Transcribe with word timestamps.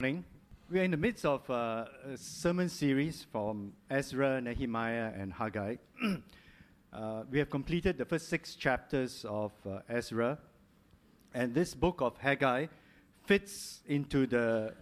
morning. 0.00 0.24
We 0.70 0.78
are 0.78 0.84
in 0.84 0.92
the 0.92 0.96
midst 0.96 1.24
of 1.24 1.50
uh, 1.50 1.86
a 2.08 2.16
sermon 2.16 2.68
series 2.68 3.26
from 3.32 3.72
Ezra, 3.90 4.40
Nehemiah, 4.40 5.10
and 5.18 5.32
Haggai. 5.32 5.74
uh, 6.92 7.24
we 7.28 7.40
have 7.40 7.50
completed 7.50 7.98
the 7.98 8.04
first 8.04 8.28
six 8.28 8.54
chapters 8.54 9.26
of 9.28 9.50
uh, 9.68 9.80
Ezra, 9.88 10.38
and 11.34 11.52
this 11.52 11.74
book 11.74 12.00
of 12.00 12.16
Haggai 12.16 12.66
fits 13.26 13.80
into 13.88 14.28
the 14.28 14.72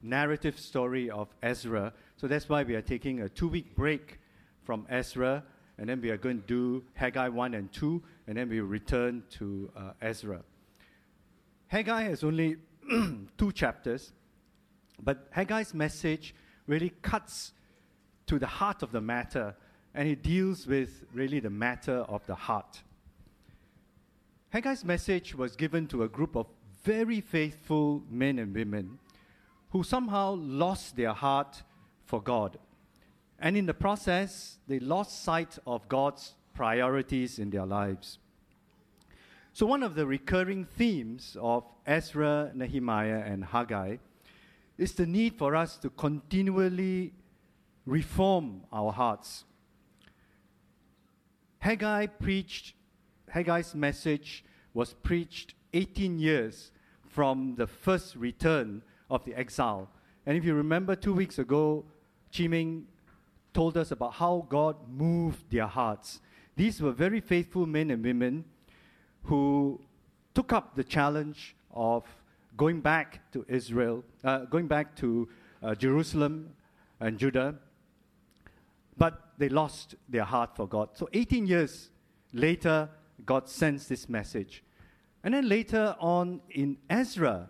narrative 0.00 0.58
story 0.58 1.10
of 1.10 1.28
Ezra. 1.42 1.92
So 2.16 2.26
that's 2.26 2.48
why 2.48 2.62
we 2.62 2.74
are 2.74 2.80
taking 2.80 3.20
a 3.20 3.28
two 3.28 3.48
week 3.48 3.76
break 3.76 4.20
from 4.62 4.86
Ezra, 4.88 5.44
and 5.76 5.86
then 5.86 6.00
we 6.00 6.08
are 6.08 6.16
going 6.16 6.40
to 6.40 6.46
do 6.46 6.84
Haggai 6.94 7.28
1 7.28 7.52
and 7.52 7.70
2, 7.74 8.02
and 8.26 8.38
then 8.38 8.48
we 8.48 8.60
return 8.60 9.22
to 9.32 9.70
uh, 9.76 9.90
Ezra. 10.00 10.40
Haggai 11.66 12.04
has 12.04 12.24
only 12.24 12.56
two 13.36 13.52
chapters. 13.52 14.14
But 15.00 15.30
Haggai's 15.30 15.74
message 15.74 16.34
really 16.66 16.90
cuts 17.02 17.52
to 18.26 18.38
the 18.38 18.46
heart 18.46 18.82
of 18.82 18.92
the 18.92 19.00
matter 19.00 19.54
and 19.94 20.08
it 20.08 20.22
deals 20.22 20.66
with 20.66 21.04
really 21.12 21.40
the 21.40 21.50
matter 21.50 21.98
of 22.08 22.26
the 22.26 22.34
heart. 22.34 22.82
Haggai's 24.50 24.84
message 24.84 25.34
was 25.34 25.56
given 25.56 25.86
to 25.88 26.02
a 26.02 26.08
group 26.08 26.36
of 26.36 26.46
very 26.84 27.20
faithful 27.20 28.02
men 28.10 28.38
and 28.38 28.54
women 28.54 28.98
who 29.70 29.82
somehow 29.82 30.34
lost 30.34 30.96
their 30.96 31.12
heart 31.12 31.62
for 32.04 32.20
God. 32.20 32.58
And 33.38 33.56
in 33.56 33.66
the 33.66 33.74
process, 33.74 34.58
they 34.68 34.78
lost 34.78 35.24
sight 35.24 35.58
of 35.66 35.88
God's 35.88 36.34
priorities 36.54 37.38
in 37.38 37.50
their 37.50 37.66
lives. 37.66 38.18
So, 39.54 39.66
one 39.66 39.82
of 39.82 39.94
the 39.94 40.06
recurring 40.06 40.64
themes 40.64 41.36
of 41.40 41.64
Ezra, 41.86 42.52
Nehemiah, 42.54 43.22
and 43.26 43.44
Haggai 43.44 43.96
is 44.78 44.92
the 44.92 45.06
need 45.06 45.36
for 45.36 45.54
us 45.54 45.76
to 45.78 45.90
continually 45.90 47.12
reform 47.86 48.62
our 48.72 48.92
hearts. 48.92 49.44
Haggai 51.58 52.06
preached, 52.06 52.74
Haggai's 53.28 53.74
message 53.74 54.44
was 54.74 54.94
preached 54.94 55.54
18 55.74 56.18
years 56.18 56.70
from 57.08 57.54
the 57.56 57.66
first 57.66 58.16
return 58.16 58.82
of 59.10 59.24
the 59.24 59.34
exile. 59.34 59.88
And 60.26 60.36
if 60.36 60.44
you 60.44 60.54
remember 60.54 60.96
two 60.96 61.12
weeks 61.12 61.38
ago, 61.38 61.84
Chiming 62.30 62.86
told 63.52 63.76
us 63.76 63.90
about 63.90 64.14
how 64.14 64.46
God 64.48 64.76
moved 64.88 65.50
their 65.50 65.66
hearts. 65.66 66.20
These 66.56 66.80
were 66.80 66.92
very 66.92 67.20
faithful 67.20 67.66
men 67.66 67.90
and 67.90 68.02
women 68.02 68.44
who 69.24 69.80
took 70.34 70.52
up 70.52 70.74
the 70.74 70.84
challenge 70.84 71.54
of 71.70 72.04
going 72.56 72.80
back 72.80 73.30
to 73.32 73.44
Israel, 73.48 74.04
uh, 74.24 74.40
going 74.46 74.66
back 74.66 74.94
to 74.96 75.28
uh, 75.62 75.74
Jerusalem 75.74 76.54
and 77.00 77.18
Judah, 77.18 77.54
but 78.96 79.32
they 79.38 79.48
lost 79.48 79.94
their 80.08 80.24
heart 80.24 80.54
for 80.56 80.66
God. 80.66 80.90
So 80.94 81.08
18 81.12 81.46
years 81.46 81.90
later, 82.32 82.88
God 83.24 83.48
sends 83.48 83.88
this 83.88 84.08
message. 84.08 84.62
And 85.24 85.34
then 85.34 85.48
later 85.48 85.96
on 86.00 86.40
in 86.50 86.78
Ezra, 86.90 87.48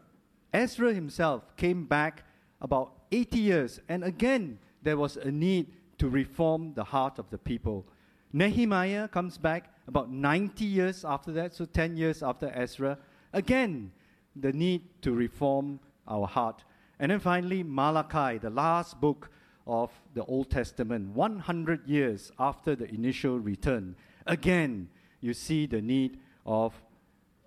Ezra 0.52 0.92
himself 0.92 1.56
came 1.56 1.86
back 1.86 2.24
about 2.60 2.92
80 3.10 3.38
years, 3.38 3.80
and 3.88 4.04
again, 4.04 4.58
there 4.82 4.96
was 4.96 5.16
a 5.16 5.30
need 5.30 5.72
to 5.98 6.08
reform 6.08 6.74
the 6.74 6.84
heart 6.84 7.18
of 7.18 7.28
the 7.30 7.38
people. 7.38 7.86
Nehemiah 8.32 9.08
comes 9.08 9.38
back 9.38 9.72
about 9.86 10.10
90 10.10 10.64
years 10.64 11.04
after 11.04 11.32
that, 11.32 11.54
so 11.54 11.64
10 11.64 11.96
years 11.96 12.22
after 12.22 12.50
Ezra. 12.54 12.98
Again, 13.32 13.92
the 14.36 14.52
need 14.52 14.82
to 15.02 15.12
reform 15.12 15.80
our 16.08 16.26
heart. 16.26 16.64
And 16.98 17.10
then 17.10 17.20
finally, 17.20 17.62
Malachi, 17.62 18.38
the 18.38 18.50
last 18.50 19.00
book 19.00 19.30
of 19.66 19.90
the 20.14 20.24
Old 20.24 20.50
Testament, 20.50 21.14
100 21.14 21.86
years 21.86 22.32
after 22.38 22.74
the 22.74 22.88
initial 22.92 23.38
return. 23.38 23.96
Again, 24.26 24.88
you 25.20 25.34
see 25.34 25.66
the 25.66 25.80
need 25.80 26.18
of 26.44 26.74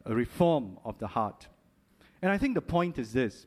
a 0.06 0.14
reform 0.14 0.78
of 0.86 0.98
the 1.00 1.08
heart. 1.08 1.48
And 2.22 2.32
I 2.32 2.38
think 2.38 2.56
the 2.56 2.62
point 2.62 2.98
is 2.98 3.14
this 3.14 3.46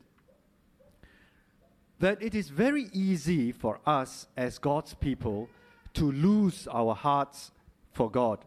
that 1.99 2.21
it 2.23 2.33
is 2.33 2.47
very 2.47 2.87
easy 2.93 3.51
for 3.51 3.81
us 3.85 4.27
as 4.37 4.57
God's 4.57 4.93
people 4.93 5.49
to 5.93 6.09
lose 6.09 6.65
our 6.71 6.95
hearts 6.95 7.51
for 7.91 8.09
God 8.09 8.39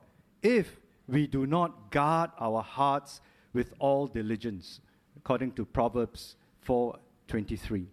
if 0.42 0.80
we 1.06 1.26
do 1.26 1.46
not 1.46 1.90
guard 1.90 2.30
our 2.40 2.62
hearts 2.62 3.20
with 3.52 3.74
all 3.78 4.06
diligence, 4.06 4.80
according 5.16 5.52
to 5.52 5.64
Proverbs 5.64 6.36
4:23. 6.66 7.86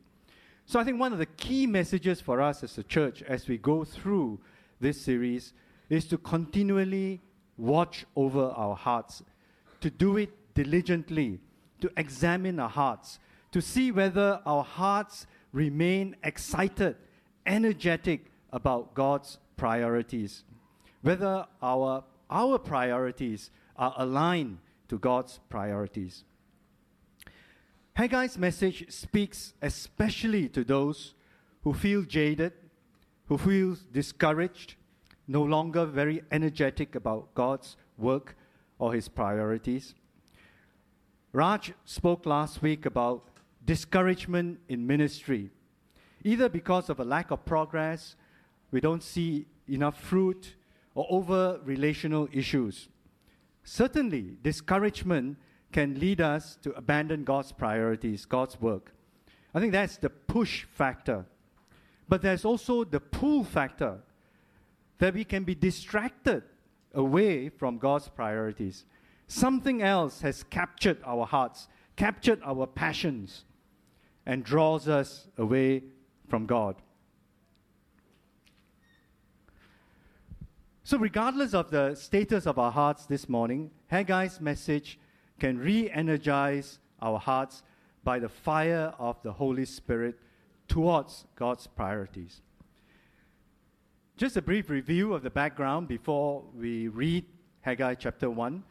So 0.65 0.79
I 0.79 0.83
think 0.83 0.99
one 0.99 1.13
of 1.13 1.19
the 1.19 1.25
key 1.25 1.65
messages 1.65 2.21
for 2.21 2.41
us 2.41 2.63
as 2.63 2.77
a 2.77 2.83
church 2.83 3.23
as 3.23 3.47
we 3.47 3.57
go 3.57 3.83
through 3.83 4.39
this 4.79 5.01
series 5.01 5.53
is 5.89 6.05
to 6.05 6.17
continually 6.17 7.21
watch 7.57 8.05
over 8.15 8.45
our 8.49 8.75
hearts, 8.75 9.23
to 9.81 9.89
do 9.89 10.17
it 10.17 10.29
diligently, 10.53 11.39
to 11.81 11.91
examine 11.97 12.59
our 12.59 12.69
hearts, 12.69 13.19
to 13.51 13.61
see 13.61 13.91
whether 13.91 14.39
our 14.45 14.63
hearts 14.63 15.25
remain 15.51 16.15
excited, 16.23 16.95
energetic 17.45 18.31
about 18.51 18.93
God's 18.93 19.39
priorities, 19.57 20.43
whether 21.01 21.45
our, 21.61 22.03
our 22.29 22.59
priorities 22.59 23.49
are 23.75 23.93
aligned 23.97 24.59
to 24.89 24.99
God's 24.99 25.39
priorities. 25.49 26.23
Haggai's 27.97 28.37
message 28.37 28.85
speaks 28.89 29.53
especially 29.61 30.49
to 30.49 30.63
those 30.63 31.13
who 31.63 31.73
feel 31.73 32.03
jaded, 32.03 32.53
who 33.27 33.37
feel 33.37 33.75
discouraged, 33.91 34.75
no 35.27 35.43
longer 35.43 35.85
very 35.85 36.23
energetic 36.31 36.95
about 36.95 37.33
God's 37.35 37.77
work 37.97 38.35
or 38.79 38.93
his 38.93 39.07
priorities. 39.07 39.93
Raj 41.33 41.73
spoke 41.85 42.25
last 42.25 42.61
week 42.61 42.85
about 42.85 43.27
discouragement 43.63 44.59
in 44.67 44.87
ministry, 44.87 45.51
either 46.23 46.49
because 46.49 46.89
of 46.89 46.99
a 46.99 47.03
lack 47.03 47.29
of 47.29 47.45
progress, 47.45 48.15
we 48.71 48.81
don't 48.81 49.03
see 49.03 49.45
enough 49.67 50.01
fruit, 50.01 50.55
or 50.95 51.05
over 51.09 51.59
relational 51.63 52.27
issues. 52.31 52.89
Certainly, 53.63 54.37
discouragement 54.41 55.37
can 55.71 55.99
lead 55.99 56.21
us 56.21 56.57
to 56.63 56.71
abandon 56.71 57.23
God's 57.23 57.51
priorities, 57.51 58.25
God's 58.25 58.59
work. 58.59 58.93
I 59.53 59.59
think 59.59 59.71
that's 59.71 59.97
the 59.97 60.09
push 60.09 60.63
factor. 60.65 61.25
But 62.07 62.21
there's 62.21 62.45
also 62.45 62.83
the 62.83 62.99
pull 62.99 63.43
factor 63.43 63.99
that 64.97 65.13
we 65.13 65.23
can 65.23 65.43
be 65.43 65.55
distracted 65.55 66.43
away 66.93 67.49
from 67.49 67.77
God's 67.77 68.09
priorities. 68.09 68.85
Something 69.27 69.81
else 69.81 70.21
has 70.21 70.43
captured 70.43 70.97
our 71.05 71.25
hearts, 71.25 71.67
captured 71.95 72.41
our 72.43 72.65
passions, 72.65 73.45
and 74.25 74.43
draws 74.43 74.87
us 74.87 75.27
away 75.37 75.83
from 76.27 76.45
God. 76.45 76.75
So, 80.89 80.97
regardless 80.97 81.53
of 81.53 81.69
the 81.69 81.93
status 81.93 82.47
of 82.47 82.57
our 82.57 82.71
hearts 82.71 83.05
this 83.05 83.29
morning, 83.29 83.69
Haggai's 83.91 84.41
message 84.41 84.97
can 85.39 85.59
re 85.59 85.87
energize 85.91 86.79
our 86.99 87.19
hearts 87.19 87.61
by 88.03 88.17
the 88.17 88.27
fire 88.27 88.95
of 88.97 89.21
the 89.21 89.33
Holy 89.33 89.65
Spirit 89.65 90.17
towards 90.67 91.27
God's 91.35 91.67
priorities. 91.67 92.41
Just 94.17 94.35
a 94.35 94.41
brief 94.41 94.71
review 94.71 95.13
of 95.13 95.21
the 95.21 95.29
background 95.29 95.87
before 95.87 96.43
we 96.55 96.87
read 96.87 97.23
Haggai 97.61 97.93
chapter 97.93 98.27
1. 98.27 98.63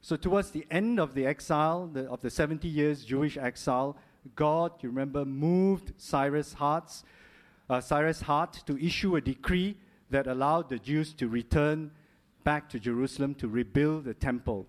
So, 0.00 0.16
towards 0.16 0.50
the 0.50 0.66
end 0.70 0.98
of 0.98 1.12
the 1.12 1.26
exile, 1.26 1.88
the, 1.88 2.08
of 2.08 2.22
the 2.22 2.30
70 2.30 2.66
years 2.68 3.04
Jewish 3.04 3.36
exile, 3.36 3.98
God, 4.34 4.72
you 4.80 4.88
remember, 4.88 5.26
moved 5.26 5.92
Cyrus' 5.98 6.54
hearts, 6.54 7.04
uh, 7.68 7.82
Cyrus' 7.82 8.22
heart 8.22 8.62
to 8.64 8.82
issue 8.82 9.16
a 9.16 9.20
decree 9.20 9.76
that 10.10 10.26
allowed 10.26 10.68
the 10.68 10.78
Jews 10.78 11.12
to 11.14 11.28
return 11.28 11.90
back 12.44 12.68
to 12.70 12.78
Jerusalem 12.78 13.34
to 13.36 13.48
rebuild 13.48 14.04
the 14.04 14.14
temple. 14.14 14.66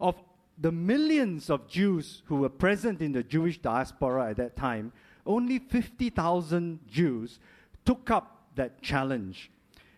Of 0.00 0.14
the 0.56 0.72
millions 0.72 1.50
of 1.50 1.68
Jews 1.68 2.22
who 2.26 2.36
were 2.36 2.48
present 2.48 3.00
in 3.00 3.12
the 3.12 3.22
Jewish 3.22 3.58
diaspora 3.58 4.30
at 4.30 4.36
that 4.36 4.56
time, 4.56 4.92
only 5.26 5.58
50,000 5.58 6.80
Jews 6.88 7.38
took 7.84 8.10
up 8.10 8.48
that 8.54 8.80
challenge. 8.82 9.50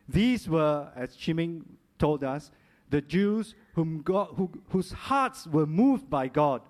These 0.08 0.48
were, 0.48 0.90
as 0.96 1.14
Chiming 1.14 1.64
told 1.98 2.24
us, 2.24 2.50
the 2.90 3.00
Jews 3.00 3.54
whom 3.74 4.02
God, 4.02 4.30
who, 4.36 4.50
whose 4.70 4.90
hearts 4.90 5.46
were 5.46 5.66
moved 5.66 6.10
by 6.10 6.28
God, 6.28 6.62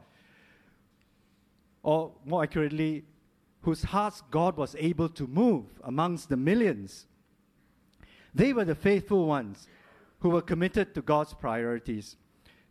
or 1.82 2.12
more 2.27 2.43
accurately, 2.43 3.05
whose 3.62 3.82
hearts 3.82 4.23
God 4.31 4.56
was 4.56 4.77
able 4.79 5.09
to 5.09 5.27
move 5.27 5.65
amongst 5.82 6.29
the 6.29 6.37
millions. 6.37 7.06
They 8.35 8.53
were 8.53 8.65
the 8.65 8.75
faithful 8.75 9.27
ones 9.27 9.67
who 10.21 10.31
were 10.31 10.43
committed 10.43 10.94
to 10.94 11.03
God's 11.03 11.35
priorities. 11.35 12.17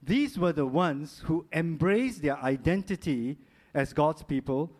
These 0.01 0.37
were 0.37 0.53
the 0.53 0.65
ones 0.65 1.21
who 1.25 1.45
embraced 1.51 2.21
their 2.21 2.37
identity 2.37 3.37
as 3.73 3.93
God's 3.93 4.23
people, 4.23 4.71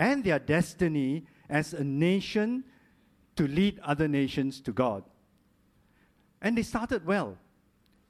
and 0.00 0.24
their 0.24 0.38
destiny 0.38 1.26
as 1.48 1.74
a 1.74 1.84
nation 1.84 2.64
to 3.36 3.46
lead 3.46 3.78
other 3.80 4.08
nations 4.08 4.60
to 4.62 4.72
God. 4.72 5.04
And 6.40 6.56
they 6.56 6.62
started 6.62 7.06
well. 7.06 7.38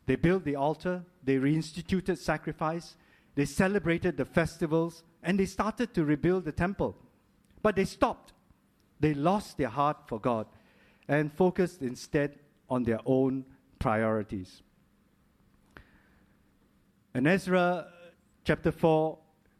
They 0.06 0.16
built 0.16 0.44
the 0.44 0.56
altar, 0.56 1.04
they 1.22 1.36
reinstituted 1.36 2.18
sacrifice, 2.18 2.96
they 3.34 3.44
celebrated 3.44 4.16
the 4.16 4.24
festivals, 4.24 5.04
and 5.22 5.38
they 5.38 5.46
started 5.46 5.94
to 5.94 6.04
rebuild 6.04 6.44
the 6.44 6.52
temple. 6.52 6.96
But 7.62 7.76
they 7.76 7.84
stopped. 7.84 8.32
They 9.00 9.14
lost 9.14 9.58
their 9.58 9.68
heart 9.68 9.98
for 10.06 10.18
God 10.18 10.46
and 11.08 11.32
focused 11.32 11.82
instead 11.82 12.38
on 12.68 12.84
their 12.84 13.00
own 13.04 13.44
priorities. 13.78 14.62
And 17.14 17.26
Ezra 17.26 17.88
chapter 18.44 18.72
4, 18.72 19.18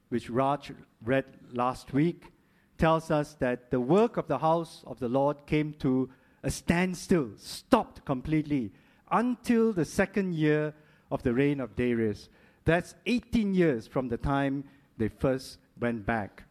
which 0.09 0.31
Raj 0.31 0.73
read 1.05 1.25
last 1.53 1.93
week, 1.93 2.33
tells 2.79 3.11
us 3.11 3.35
that 3.35 3.71
the 3.71 3.81
work 3.81 4.17
of 4.17 4.27
the 4.27 4.39
house 4.39 4.83
of 4.87 4.99
the 4.99 5.09
Lord 5.09 5.47
came 5.47 5.75
to 5.81 6.11
a 6.43 6.51
standstill, 6.51 7.31
stopped 7.37 8.05
completely 8.05 8.73
until 9.11 9.73
the 9.73 9.85
second 9.85 10.35
year 10.35 10.75
of 11.11 11.23
the 11.23 11.35
reign 11.35 11.61
of 11.61 11.77
Darius. 11.77 12.29
That's 12.65 12.95
18 13.07 13.55
years 13.55 13.87
from 13.87 14.09
the 14.09 14.17
time 14.17 14.65
they 14.97 15.09
first 15.09 15.59
went 15.79 16.07
back. 16.07 16.45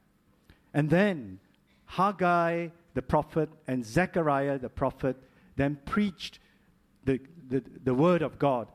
And 0.73 0.89
then 0.89 1.39
Haggai 1.85 2.69
the 2.93 3.01
prophet 3.01 3.49
and 3.67 3.85
Zechariah 3.85 4.59
the 4.59 4.69
prophet 4.69 5.17
then 5.55 5.77
preached 5.85 6.39
the, 7.05 7.19
the, 7.47 7.63
the 7.83 7.93
word 7.93 8.21
of 8.21 8.39
God. 8.39 8.67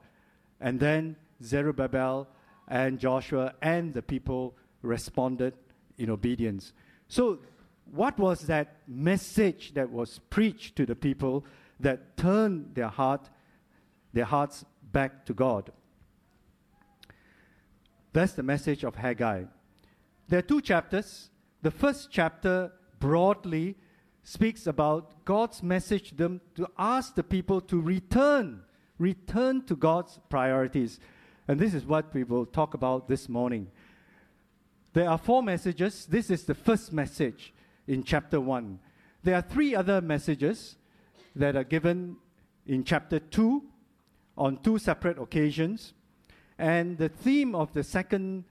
And 0.60 0.80
then 0.80 1.16
Zerubbabel 1.42 2.28
and 2.68 2.98
Joshua 2.98 3.54
and 3.62 3.94
the 3.94 4.02
people 4.02 4.56
responded 4.82 5.54
in 5.98 6.10
obedience. 6.10 6.72
So, 7.08 7.38
what 7.92 8.18
was 8.18 8.40
that 8.42 8.78
message 8.88 9.74
that 9.74 9.90
was 9.90 10.18
preached 10.30 10.74
to 10.76 10.86
the 10.86 10.96
people 10.96 11.44
that 11.78 12.16
turned 12.16 12.74
their 12.74 12.88
heart, 12.88 13.30
their 14.12 14.24
hearts 14.24 14.64
back 14.92 15.24
to 15.26 15.34
God? 15.34 15.70
That's 18.12 18.32
the 18.32 18.42
message 18.42 18.82
of 18.82 18.96
Haggai. 18.96 19.44
There 20.28 20.38
are 20.40 20.42
two 20.42 20.60
chapters. 20.60 21.30
The 21.62 21.70
first 21.70 22.08
chapter 22.10 22.72
broadly 22.98 23.76
speaks 24.26 24.66
about 24.66 25.24
God's 25.24 25.62
message 25.62 26.08
to 26.08 26.16
them 26.16 26.40
to 26.56 26.66
ask 26.76 27.14
the 27.14 27.22
people 27.22 27.60
to 27.60 27.80
return, 27.80 28.60
return 28.98 29.64
to 29.66 29.76
God's 29.76 30.18
priorities. 30.28 30.98
And 31.46 31.60
this 31.60 31.72
is 31.72 31.86
what 31.86 32.12
we 32.12 32.24
will 32.24 32.44
talk 32.44 32.74
about 32.74 33.06
this 33.06 33.28
morning. 33.28 33.68
There 34.94 35.08
are 35.08 35.16
four 35.16 35.44
messages. 35.44 36.06
This 36.06 36.28
is 36.28 36.42
the 36.42 36.56
first 36.56 36.92
message 36.92 37.54
in 37.86 38.02
chapter 38.02 38.40
1. 38.40 38.80
There 39.22 39.36
are 39.36 39.42
three 39.42 39.76
other 39.76 40.00
messages 40.00 40.74
that 41.36 41.54
are 41.54 41.62
given 41.62 42.16
in 42.66 42.82
chapter 42.82 43.20
2 43.20 43.62
on 44.36 44.56
two 44.56 44.78
separate 44.78 45.20
occasions. 45.20 45.94
And 46.58 46.98
the 46.98 47.10
theme 47.10 47.54
of 47.54 47.72
the 47.74 47.84
second 47.84 48.42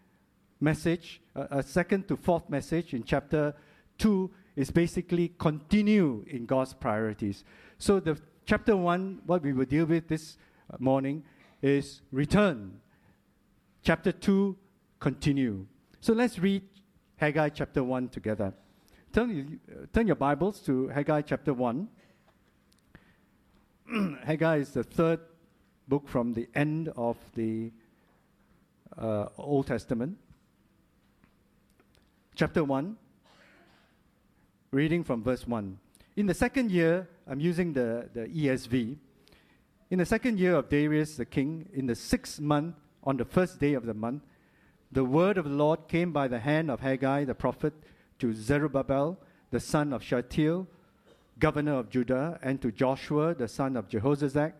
message, 0.62 1.19
uh, 1.36 1.48
a 1.51 1.63
second 1.63 2.07
to 2.07 2.16
fourth 2.16 2.50
message 2.50 2.94
in 2.94 3.04
chapter 3.04 3.54
2, 3.98 4.31
is 4.56 4.72
basically 4.72 5.34
continue 5.38 6.24
in 6.28 6.46
God's 6.46 6.74
priorities. 6.74 7.44
So 7.78 8.00
the 8.00 8.18
chapter 8.46 8.75
1, 8.75 9.22
what 9.25 9.44
we 9.44 9.54
will 9.54 9.66
deal 9.66 9.86
with 9.86 10.07
this 10.07 10.38
morning 10.80 11.24
is 11.62 12.02
return. 12.12 12.80
Chapter 13.84 14.12
2, 14.12 14.56
continue. 15.00 15.66
So 16.00 16.13
let's 16.13 16.40
read 16.40 16.63
Haggai 17.18 17.50
chapter 17.50 17.84
1 17.84 18.10
together. 18.10 18.54
Turn, 19.13 19.60
uh, 19.69 19.86
turn 19.94 20.07
your 20.07 20.16
Bibles 20.16 20.60
to 20.62 20.88
Haggai 20.90 21.22
chapter 21.22 21.54
1. 21.54 21.88
Haggai 24.25 24.58
is 24.58 24.72
the 24.72 24.84
third 24.84 25.19
book 25.88 26.08
from 26.08 26.34
the 26.34 26.48
end 26.56 26.90
of 26.98 27.18
the 27.36 27.72
uh, 28.98 29.28
Old 29.38 29.68
Testament. 29.68 30.18
Chapter 32.36 32.63
1, 32.63 32.98
reading 34.71 35.03
from 35.03 35.23
verse 35.23 35.47
1. 35.47 35.77
In 36.15 36.25
the 36.25 36.33
second 36.33 36.71
year, 36.71 37.07
I'm 37.27 37.39
using 37.39 37.73
the, 37.73 38.09
the 38.13 38.27
ESV. 38.27 38.97
In 39.89 40.00
the 40.00 40.06
second 40.06 40.39
year 40.39 40.56
of 40.56 40.69
Darius 40.69 41.17
the 41.17 41.25
king, 41.25 41.69
in 41.73 41.88
the 41.88 41.95
sixth 41.95 42.39
month, 42.39 42.75
on 43.03 43.17
the 43.17 43.25
first 43.25 43.59
day 43.59 43.73
of 43.73 43.85
the 43.85 43.94
month, 43.94 44.23
the 44.91 45.03
word 45.03 45.38
of 45.38 45.45
the 45.45 45.56
Lord 45.56 45.88
came 45.88 46.12
by 46.12 46.27
the 46.27 46.39
hand 46.39 46.71
of 46.71 46.79
Haggai 46.79 47.25
the 47.25 47.35
prophet 47.35 47.73
to 48.19 48.33
Zerubbabel, 48.33 49.19
the 49.51 49.59
son 49.59 49.94
of 49.94 50.03
Shealtiel, 50.03 50.67
governor 51.38 51.75
of 51.75 51.89
Judah, 51.89 52.39
and 52.41 52.62
to 52.62 52.71
Joshua, 52.71 53.35
the 53.35 53.47
son 53.47 53.75
of 53.75 53.89
Jehozadak, 53.89 54.53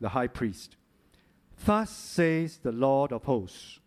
the 0.00 0.10
high 0.10 0.26
priest. 0.26 0.76
Thus 1.64 1.90
says 1.90 2.58
the 2.58 2.72
Lord 2.72 3.12
of 3.12 3.24
hosts 3.24 3.80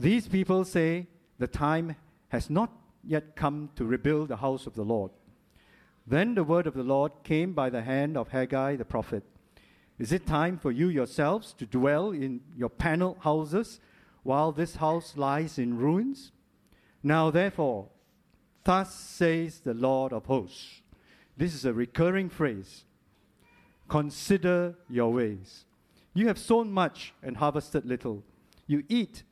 These 0.00 0.28
people 0.28 0.64
say, 0.64 1.06
The 1.38 1.46
time 1.46 1.96
has 2.28 2.50
not 2.50 2.72
yet 3.08 3.34
come 3.34 3.70
to 3.74 3.84
rebuild 3.84 4.28
the 4.28 4.36
house 4.36 4.66
of 4.66 4.74
the 4.74 4.84
Lord. 4.84 5.10
Then 6.06 6.34
the 6.34 6.44
word 6.44 6.66
of 6.66 6.74
the 6.74 6.82
Lord 6.82 7.12
came 7.24 7.54
by 7.54 7.70
the 7.70 7.82
hand 7.82 8.16
of 8.16 8.28
Haggai 8.28 8.76
the 8.76 8.84
prophet. 8.84 9.24
Is 9.98 10.12
it 10.12 10.26
time 10.26 10.58
for 10.58 10.70
you 10.70 10.88
yourselves 10.88 11.54
to 11.54 11.66
dwell 11.66 12.10
in 12.10 12.40
your 12.56 12.68
paneled 12.68 13.18
houses 13.20 13.80
while 14.22 14.52
this 14.52 14.76
house 14.76 15.16
lies 15.16 15.58
in 15.58 15.78
ruins? 15.78 16.32
Now, 17.02 17.30
therefore, 17.30 17.88
thus 18.64 18.94
says 18.94 19.60
the 19.60 19.74
Lord 19.74 20.12
of 20.12 20.26
hosts. 20.26 20.82
This 21.36 21.54
is 21.54 21.64
a 21.64 21.72
recurring 21.72 22.28
phrase. 22.28 22.84
Consider 23.88 24.74
your 24.88 25.12
ways. 25.12 25.64
You 26.12 26.26
have 26.26 26.38
sown 26.38 26.70
much 26.70 27.14
and 27.22 27.38
harvested 27.38 27.86
little. 27.86 28.22
You 28.66 28.84
eat, 28.88 29.22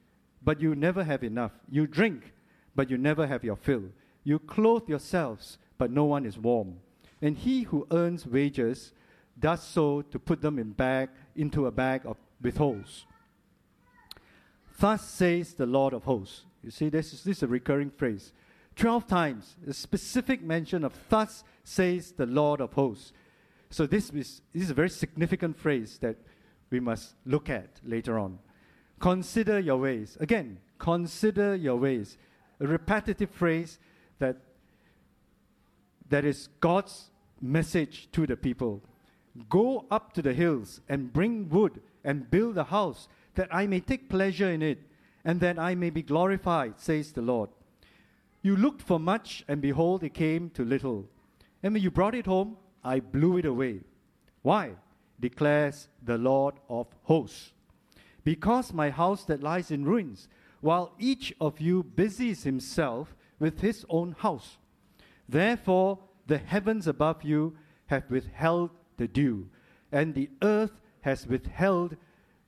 but 0.43 0.61
you 0.61 0.75
never 0.75 1.05
have 1.05 1.23
enough. 1.23 1.53
You 1.71 1.87
drink, 1.87 2.33
but 2.77 2.91
you 2.91 2.99
never 2.99 3.27
have 3.27 3.43
your 3.43 3.57
fill. 3.57 3.85
You 4.23 4.39
clothe 4.39 4.89
yourselves, 4.89 5.59
but 5.79 5.91
no 5.91 6.05
one 6.05 6.25
is 6.25 6.39
warm. 6.39 6.77
And 7.21 7.37
he 7.37 7.63
who 7.63 7.87
earns 7.91 8.27
wages 8.27 8.93
does 9.41 9.63
so 9.63 10.03
to 10.03 10.19
put 10.19 10.43
them 10.43 10.59
in 10.59 10.73
bag 10.73 11.09
into 11.35 11.67
a 11.67 11.71
bag 11.71 12.03
of, 12.05 12.17
with 12.41 12.59
holes. 12.59 13.07
Thus 14.79 15.09
says 15.09 15.55
the 15.55 15.67
Lord 15.67 15.95
of 15.95 16.05
hosts. 16.05 16.45
You 16.63 16.71
see, 16.71 16.89
this 16.89 17.13
is, 17.13 17.25
this 17.25 17.39
is 17.39 17.43
a 17.43 17.47
recurring 17.47 17.91
phrase. 17.91 18.33
Twelve 18.75 19.07
times, 19.07 19.57
a 19.67 19.73
specific 19.73 20.43
mention 20.43 20.85
of 20.85 20.93
thus 21.09 21.45
says 21.65 22.13
the 22.13 22.27
Lord 22.27 22.61
of 22.61 22.75
hosts. 22.75 23.13
So 23.71 23.87
this 23.87 24.11
is, 24.11 24.43
this 24.53 24.65
is 24.65 24.71
a 24.71 24.75
very 24.75 24.91
significant 24.91 25.59
phrase 25.59 25.99
that 26.03 26.17
we 26.71 26.81
must 26.81 27.15
look 27.25 27.49
at 27.49 27.81
later 27.85 28.19
on. 28.19 28.39
Consider 29.01 29.59
your 29.59 29.79
ways. 29.79 30.17
Again, 30.21 30.59
consider 30.79 31.55
your 31.55 31.77
ways. 31.77 32.19
A 32.61 32.67
repetitive 32.67 33.31
phrase 33.31 33.79
that, 34.19 34.37
that 36.09 36.25
is 36.25 36.49
God's 36.61 37.11
message 37.41 38.09
to 38.13 38.27
the 38.27 38.37
people. 38.37 38.83
Go 39.51 39.87
up 39.91 40.13
to 40.15 40.23
the 40.23 40.33
hills 40.33 40.81
and 40.89 41.13
bring 41.13 41.49
wood 41.51 41.81
and 42.05 42.31
build 42.31 42.57
a 42.57 42.65
house 42.65 43.09
that 43.35 43.55
I 43.55 43.67
may 43.67 43.81
take 43.81 44.09
pleasure 44.09 44.51
in 44.51 44.63
it 44.63 44.79
and 45.25 45.41
that 45.41 45.59
I 45.59 45.75
may 45.75 45.91
be 45.91 46.03
glorified, 46.03 46.81
says 46.81 47.13
the 47.13 47.21
Lord. 47.21 47.51
You 48.43 48.57
looked 48.57 48.81
for 48.81 49.01
much, 49.01 49.45
and 49.49 49.61
behold, 49.61 50.05
it 50.05 50.15
came 50.15 50.51
to 50.51 50.65
little. 50.65 51.09
And 51.63 51.75
when 51.75 51.83
you 51.83 51.91
brought 51.91 52.15
it 52.15 52.27
home, 52.27 52.57
I 52.85 53.01
blew 53.01 53.39
it 53.39 53.45
away. 53.45 53.81
Why? 54.43 54.77
declares 55.19 55.89
the 56.03 56.19
Lord 56.19 56.55
of 56.69 56.87
hosts. 57.05 57.53
Because 58.25 58.73
my 58.73 58.91
house 58.91 59.25
that 59.25 59.43
lies 59.43 59.71
in 59.71 59.85
ruins, 59.85 60.29
while 60.67 60.91
each 60.99 61.33
of 61.41 61.61
you 61.61 61.85
busies 61.85 62.43
himself 62.43 63.15
with 63.39 63.61
his 63.61 63.87
own 63.89 64.17
house. 64.19 64.59
Therefore, 65.29 66.01
the 66.27 66.39
heavens 66.39 66.89
above 66.89 67.23
you 67.23 67.57
have 67.87 68.11
withheld 68.11 68.71
the 68.97 69.07
dew, 69.07 69.49
and 69.93 70.13
the 70.13 70.29
earth 70.43 70.73
has 71.03 71.25
withheld 71.25 71.97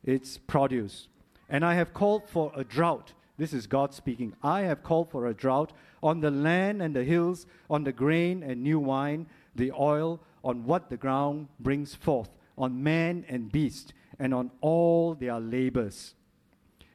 its 0.02 0.36
produce. 0.36 1.06
And 1.48 1.64
I 1.64 1.74
have 1.74 1.94
called 1.94 2.28
for 2.28 2.50
a 2.56 2.64
drought. 2.64 3.12
This 3.36 3.52
is 3.52 3.68
God 3.68 3.94
speaking. 3.94 4.34
I 4.42 4.62
have 4.62 4.82
called 4.82 5.12
for 5.12 5.28
a 5.28 5.32
drought 5.32 5.72
on 6.02 6.18
the 6.18 6.32
land 6.32 6.82
and 6.82 6.96
the 6.96 7.04
hills, 7.04 7.46
on 7.70 7.84
the 7.84 7.92
grain 7.92 8.42
and 8.42 8.64
new 8.64 8.80
wine, 8.80 9.28
the 9.54 9.70
oil, 9.70 10.18
on 10.42 10.64
what 10.64 10.90
the 10.90 10.96
ground 10.96 11.46
brings 11.60 11.94
forth, 11.94 12.30
on 12.56 12.82
man 12.82 13.24
and 13.28 13.52
beast, 13.52 13.92
and 14.18 14.34
on 14.34 14.50
all 14.60 15.14
their 15.14 15.38
labors. 15.38 16.14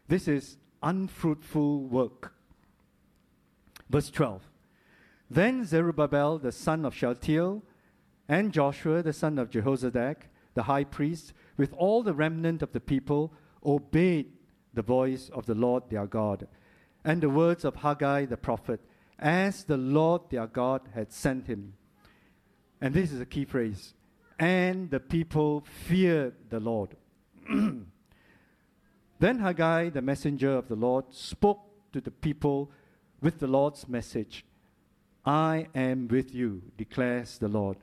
This 0.09 0.27
is 0.27 0.57
unfruitful 0.83 1.87
work. 1.87 2.33
Verse 3.89 4.11
12. 4.11 4.43
Then 5.29 5.65
Zerubbabel, 5.65 6.37
the 6.37 6.51
son 6.51 6.85
of 6.85 6.93
Shealtiel, 6.93 7.63
and 8.27 8.53
Joshua, 8.53 9.01
the 9.01 9.13
son 9.13 9.39
of 9.39 9.49
Jehozadak, 9.49 10.27
the 10.53 10.63
high 10.63 10.83
priest, 10.83 11.33
with 11.57 11.73
all 11.73 12.03
the 12.03 12.13
remnant 12.13 12.61
of 12.61 12.71
the 12.71 12.79
people, 12.79 13.33
obeyed 13.65 14.31
the 14.73 14.81
voice 14.81 15.29
of 15.33 15.45
the 15.45 15.55
Lord 15.55 15.83
their 15.89 16.05
God. 16.05 16.47
and 17.05 17.21
the 17.21 17.29
words 17.29 17.65
of 17.65 17.75
Haggai 17.75 18.25
the 18.25 18.37
prophet, 18.37 18.79
as 19.19 19.65
the 19.65 19.77
Lord 19.77 20.21
their 20.29 20.47
God 20.47 20.81
had 20.93 21.11
sent 21.11 21.47
him. 21.47 21.73
And 22.79 22.93
this 22.93 23.11
is 23.11 23.19
a 23.19 23.25
key 23.25 23.45
phrase. 23.45 23.93
And 24.39 24.89
the 24.89 24.99
people 24.99 25.65
feared 25.85 26.35
the 26.49 26.59
Lord. 26.59 26.95
then 29.23 29.39
Haggai, 29.39 29.87
the 29.87 30.01
messenger 30.01 30.51
of 30.51 30.67
the 30.67 30.75
Lord, 30.75 31.05
spoke 31.11 31.61
to 31.93 32.01
the 32.01 32.11
people 32.11 32.69
with 33.21 33.39
the 33.39 33.47
Lord's 33.47 33.87
message 33.87 34.43
I 35.25 35.67
am 35.73 36.09
with 36.09 36.35
you, 36.35 36.61
declares 36.75 37.37
the 37.37 37.47
Lord. 37.47 37.77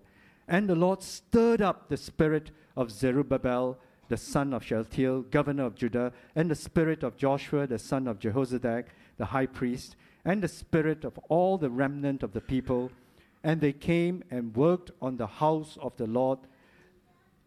And 0.47 0.69
the 0.69 0.75
Lord 0.75 1.03
stirred 1.03 1.63
up 1.63 1.89
the 1.89 1.97
spirit 1.97 2.51
of 2.77 2.91
Zerubbabel, 2.91 3.79
the 4.09 4.19
son 4.19 4.53
of 4.53 4.63
Shealtiel, 4.63 5.23
governor 5.23 5.65
of 5.65 5.77
Judah, 5.77 6.13
and 6.37 6.51
the 6.51 6.55
spirit 6.55 7.03
of 7.03 7.17
Joshua, 7.17 7.67
the 7.67 7.79
son 7.79 8.07
of 8.07 8.19
Jehozadak, 8.19 8.89
the 9.17 9.25
high 9.25 9.47
priest, 9.47 9.97
and 10.27 10.43
the 10.43 10.49
spirit 10.49 11.07
of 11.07 11.17
all 11.31 11.57
the 11.57 11.71
remnant 11.71 12.23
of 12.23 12.35
the 12.35 12.43
people. 12.43 12.91
And 13.43 13.63
they 13.63 13.73
came 13.73 14.25
and 14.31 14.55
worked 14.55 14.91
on 15.01 15.17
the 15.17 15.27
house 15.27 15.79
of 15.81 15.97
the 15.97 16.07
Lord 16.07 16.41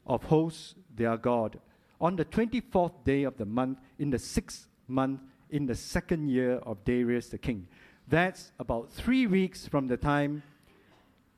of 0.07 0.23
hosts, 0.23 0.73
their 0.95 1.15
God, 1.15 1.59
on 2.03 2.17
the 2.17 2.25
24th 2.25 2.91
day 3.05 3.23
of 3.23 3.37
the 3.37 3.45
month, 3.45 3.79
in 3.97 4.09
the 4.09 4.19
sixth 4.19 4.67
month, 4.89 5.21
in 5.49 5.65
the 5.65 5.73
second 5.73 6.27
year 6.27 6.55
of 6.65 6.83
Darius 6.83 7.29
the 7.29 7.37
king. 7.37 7.65
That's 8.09 8.51
about 8.59 8.91
three 8.91 9.25
weeks 9.25 9.65
from 9.65 9.87
the 9.87 9.95
time 9.95 10.43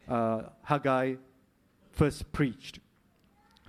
uh, 0.10 0.42
Haggai 0.64 1.16
first 1.92 2.32
preached. 2.32 2.80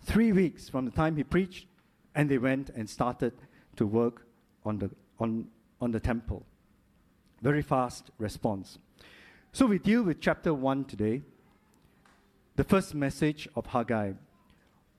Three 0.04 0.32
weeks 0.32 0.70
from 0.70 0.86
the 0.86 0.90
time 0.90 1.16
he 1.16 1.22
preached, 1.22 1.66
and 2.14 2.30
they 2.30 2.38
went 2.38 2.70
and 2.70 2.88
started 2.88 3.34
to 3.76 3.86
work 3.86 4.26
on 4.64 4.78
the, 4.78 4.90
on, 5.20 5.48
on 5.82 5.90
the 5.90 6.00
temple. 6.00 6.46
Very 7.42 7.60
fast 7.60 8.10
response. 8.16 8.78
So 9.52 9.66
we 9.66 9.78
deal 9.78 10.02
with 10.02 10.18
chapter 10.22 10.54
1 10.54 10.86
today, 10.86 11.20
the 12.56 12.64
first 12.64 12.94
message 12.94 13.46
of 13.54 13.66
Haggai. 13.66 14.12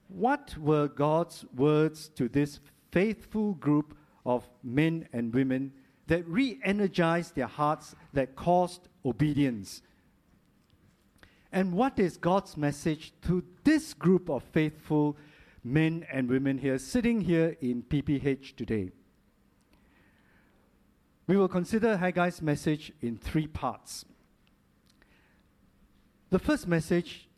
What 0.08 0.56
were 0.58 0.88
God's 0.88 1.44
words 1.54 2.08
to 2.16 2.28
this 2.28 2.60
faithful 2.90 3.52
group 3.54 3.96
of 4.24 4.48
men 4.62 5.08
and 5.12 5.32
women 5.32 5.72
that 6.06 6.26
re 6.26 6.58
energized 6.64 7.34
their 7.34 7.46
hearts, 7.46 7.94
that 8.14 8.34
caused 8.34 8.88
obedience? 9.04 9.82
And 11.52 11.72
what 11.72 11.98
is 11.98 12.16
God's 12.16 12.56
message 12.56 13.12
to 13.22 13.42
this 13.64 13.94
group 13.94 14.28
of 14.28 14.42
faithful 14.42 15.16
men 15.64 16.06
and 16.10 16.28
women 16.28 16.58
here, 16.58 16.78
sitting 16.78 17.20
here 17.20 17.56
in 17.60 17.82
PPH 17.82 18.56
today? 18.56 18.90
We 21.26 21.36
will 21.36 21.48
consider 21.48 21.98
Haggai's 21.98 22.40
message 22.40 22.92
in 23.02 23.18
three 23.18 23.46
parts. 23.46 24.06
The 26.30 26.38
first 26.38 26.66
message 26.66 27.28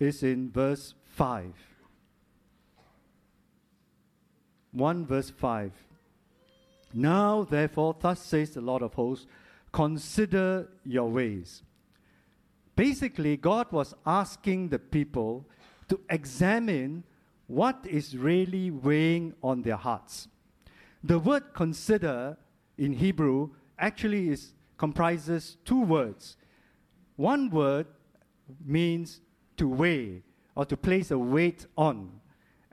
is 0.00 0.22
in 0.22 0.50
verse 0.50 0.94
5. 1.06 1.75
1 4.76 5.06
verse 5.06 5.30
5. 5.30 5.72
Now, 6.92 7.44
therefore, 7.44 7.96
thus 7.98 8.20
says 8.20 8.50
the 8.50 8.60
Lord 8.60 8.82
of 8.82 8.92
hosts, 8.92 9.26
consider 9.72 10.68
your 10.84 11.08
ways. 11.08 11.62
Basically, 12.74 13.38
God 13.38 13.72
was 13.72 13.94
asking 14.04 14.68
the 14.68 14.78
people 14.78 15.46
to 15.88 15.98
examine 16.10 17.04
what 17.46 17.86
is 17.88 18.16
really 18.18 18.70
weighing 18.70 19.34
on 19.42 19.62
their 19.62 19.76
hearts. 19.76 20.28
The 21.02 21.18
word 21.18 21.54
consider 21.54 22.36
in 22.76 22.92
Hebrew 22.92 23.50
actually 23.78 24.28
is, 24.28 24.52
comprises 24.76 25.56
two 25.64 25.80
words. 25.80 26.36
One 27.16 27.48
word 27.48 27.86
means 28.64 29.20
to 29.56 29.68
weigh 29.68 30.22
or 30.54 30.66
to 30.66 30.76
place 30.76 31.10
a 31.10 31.18
weight 31.18 31.66
on, 31.78 32.20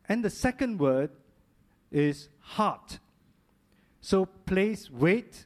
and 0.09 0.23
the 0.23 0.29
second 0.29 0.79
word 0.79 1.11
is 1.93 2.27
heart. 2.39 2.99
So 4.01 4.25
place 4.25 4.91
weight 4.91 5.45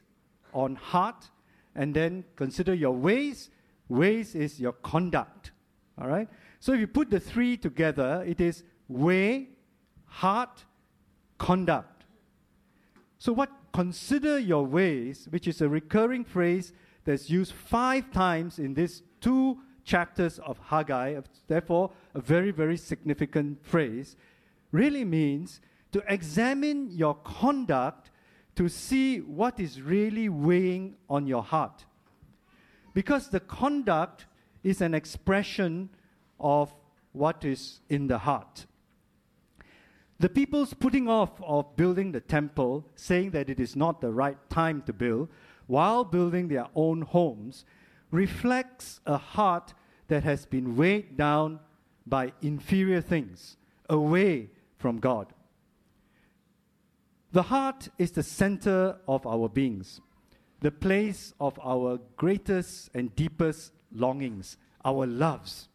on 0.52 0.74
heart 0.74 1.30
and 1.76 1.94
then 1.94 2.24
consider 2.34 2.74
your 2.74 2.96
ways. 2.96 3.50
Ways 3.88 4.34
is 4.34 4.58
your 4.58 4.72
conduct. 4.72 5.52
All 6.00 6.08
right? 6.08 6.28
So 6.58 6.72
if 6.72 6.80
you 6.80 6.88
put 6.88 7.10
the 7.10 7.20
three 7.20 7.56
together, 7.56 8.24
it 8.26 8.40
is 8.40 8.64
way, 8.88 9.50
heart, 10.06 10.64
conduct. 11.38 12.04
So 13.18 13.32
what 13.32 13.50
consider 13.72 14.38
your 14.38 14.66
ways, 14.66 15.28
which 15.30 15.46
is 15.46 15.60
a 15.60 15.68
recurring 15.68 16.24
phrase 16.24 16.72
that's 17.04 17.30
used 17.30 17.52
five 17.52 18.10
times 18.10 18.58
in 18.58 18.74
these 18.74 19.02
two 19.20 19.58
chapters 19.84 20.38
of 20.40 20.58
Haggai, 20.58 21.20
therefore 21.46 21.90
a 22.14 22.20
very, 22.20 22.50
very 22.50 22.76
significant 22.76 23.64
phrase, 23.64 24.16
really 24.72 25.04
means 25.04 25.60
to 25.92 26.02
examine 26.08 26.90
your 26.90 27.14
conduct 27.14 28.10
to 28.56 28.68
see 28.68 29.18
what 29.18 29.60
is 29.60 29.80
really 29.80 30.28
weighing 30.28 30.96
on 31.08 31.26
your 31.26 31.42
heart. 31.42 31.84
Because 32.92 33.28
the 33.28 33.40
conduct 33.40 34.26
is 34.64 34.80
an 34.80 34.94
expression 34.94 35.88
of 36.40 36.74
what 37.12 37.44
is 37.44 37.80
in 37.88 38.08
the 38.08 38.18
heart. 38.18 38.66
The 40.18 40.28
people's 40.28 40.74
putting 40.74 41.08
off 41.08 41.40
of 41.40 41.76
building 41.76 42.10
the 42.10 42.20
temple, 42.20 42.84
saying 42.96 43.30
that 43.30 43.48
it 43.48 43.60
is 43.60 43.76
not 43.76 44.00
the 44.00 44.10
right 44.10 44.38
time 44.50 44.82
to 44.86 44.92
build, 44.92 45.28
while 45.68 46.02
building 46.02 46.48
their 46.48 46.66
own 46.74 47.02
homes, 47.02 47.64
reflects 48.10 49.00
a 49.06 49.16
heart 49.16 49.74
that 50.08 50.24
has 50.24 50.46
been 50.46 50.74
weighed 50.76 51.16
down 51.16 51.60
by 52.06 52.32
inferior 52.42 53.00
things, 53.00 53.56
away 53.88 54.50
from 54.78 54.98
God. 54.98 55.32
The 57.30 57.42
heart 57.42 57.88
is 57.98 58.12
the 58.12 58.22
center 58.22 58.96
of 59.06 59.26
our 59.26 59.50
beings, 59.50 60.00
the 60.60 60.70
place 60.70 61.34
of 61.38 61.58
our 61.62 62.00
greatest 62.16 62.88
and 62.94 63.14
deepest 63.14 63.72
longings, 63.92 64.56
our 64.82 65.06
loves. 65.06 65.68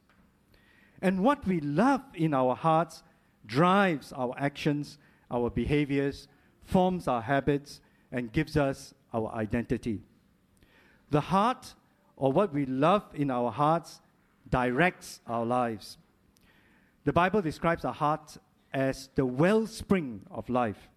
And 1.00 1.24
what 1.24 1.46
we 1.46 1.60
love 1.60 2.02
in 2.16 2.34
our 2.34 2.56
hearts 2.56 3.04
drives 3.46 4.12
our 4.14 4.34
actions, 4.38 4.98
our 5.30 5.52
behaviors, 5.52 6.28
forms 6.64 7.08
our 7.08 7.22
habits, 7.22 7.82
and 8.12 8.32
gives 8.32 8.58
us 8.58 8.96
our 9.14 9.32
identity. 9.36 10.02
The 11.12 11.22
heart, 11.22 11.76
or 12.16 12.32
what 12.32 12.52
we 12.52 12.66
love 12.66 13.04
in 13.14 13.30
our 13.30 13.52
hearts, 13.52 14.02
directs 14.50 15.20
our 15.28 15.46
lives. 15.46 15.98
The 17.04 17.14
Bible 17.14 17.44
describes 17.44 17.86
our 17.86 17.94
heart 17.94 18.38
as 18.74 19.10
the 19.14 19.26
wellspring 19.26 20.22
of 20.32 20.50
life. 20.50 20.90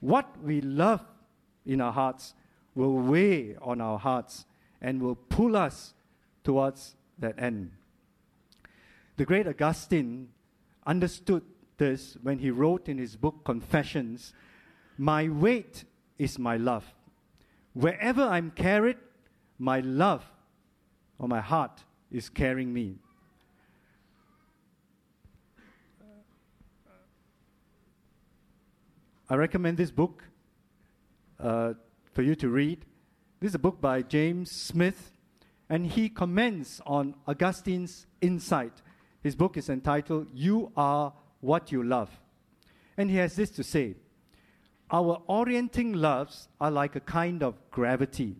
What 0.00 0.26
we 0.42 0.60
love 0.60 1.02
in 1.66 1.80
our 1.80 1.92
hearts 1.92 2.34
will 2.74 2.96
weigh 2.96 3.56
on 3.60 3.80
our 3.80 3.98
hearts 3.98 4.46
and 4.80 5.02
will 5.02 5.16
pull 5.16 5.56
us 5.56 5.94
towards 6.44 6.94
that 7.18 7.34
end. 7.38 7.72
The 9.16 9.24
great 9.24 9.48
Augustine 9.48 10.28
understood 10.86 11.42
this 11.76 12.16
when 12.22 12.38
he 12.38 12.50
wrote 12.50 12.88
in 12.88 12.98
his 12.98 13.16
book 13.16 13.44
Confessions 13.44 14.32
My 14.96 15.28
weight 15.28 15.84
is 16.18 16.38
my 16.38 16.56
love. 16.56 16.84
Wherever 17.72 18.22
I'm 18.22 18.50
carried, 18.52 18.96
my 19.58 19.80
love 19.80 20.24
or 21.18 21.28
my 21.28 21.40
heart 21.40 21.84
is 22.10 22.28
carrying 22.28 22.72
me. 22.72 22.98
I 29.30 29.34
recommend 29.34 29.76
this 29.76 29.90
book 29.90 30.24
uh, 31.38 31.74
for 32.14 32.22
you 32.22 32.34
to 32.36 32.48
read. 32.48 32.86
This 33.40 33.50
is 33.50 33.54
a 33.56 33.58
book 33.58 33.78
by 33.78 34.00
James 34.00 34.50
Smith, 34.50 35.12
and 35.68 35.86
he 35.86 36.08
comments 36.08 36.80
on 36.86 37.14
Augustine's 37.26 38.06
insight. 38.22 38.72
His 39.22 39.36
book 39.36 39.58
is 39.58 39.68
entitled 39.68 40.28
You 40.32 40.72
Are 40.78 41.12
What 41.42 41.70
You 41.70 41.82
Love. 41.82 42.08
And 42.96 43.10
he 43.10 43.16
has 43.18 43.36
this 43.36 43.50
to 43.50 43.62
say 43.62 43.96
Our 44.90 45.20
orienting 45.26 45.92
loves 45.92 46.48
are 46.58 46.70
like 46.70 46.96
a 46.96 47.00
kind 47.00 47.42
of 47.42 47.58
gravity, 47.70 48.36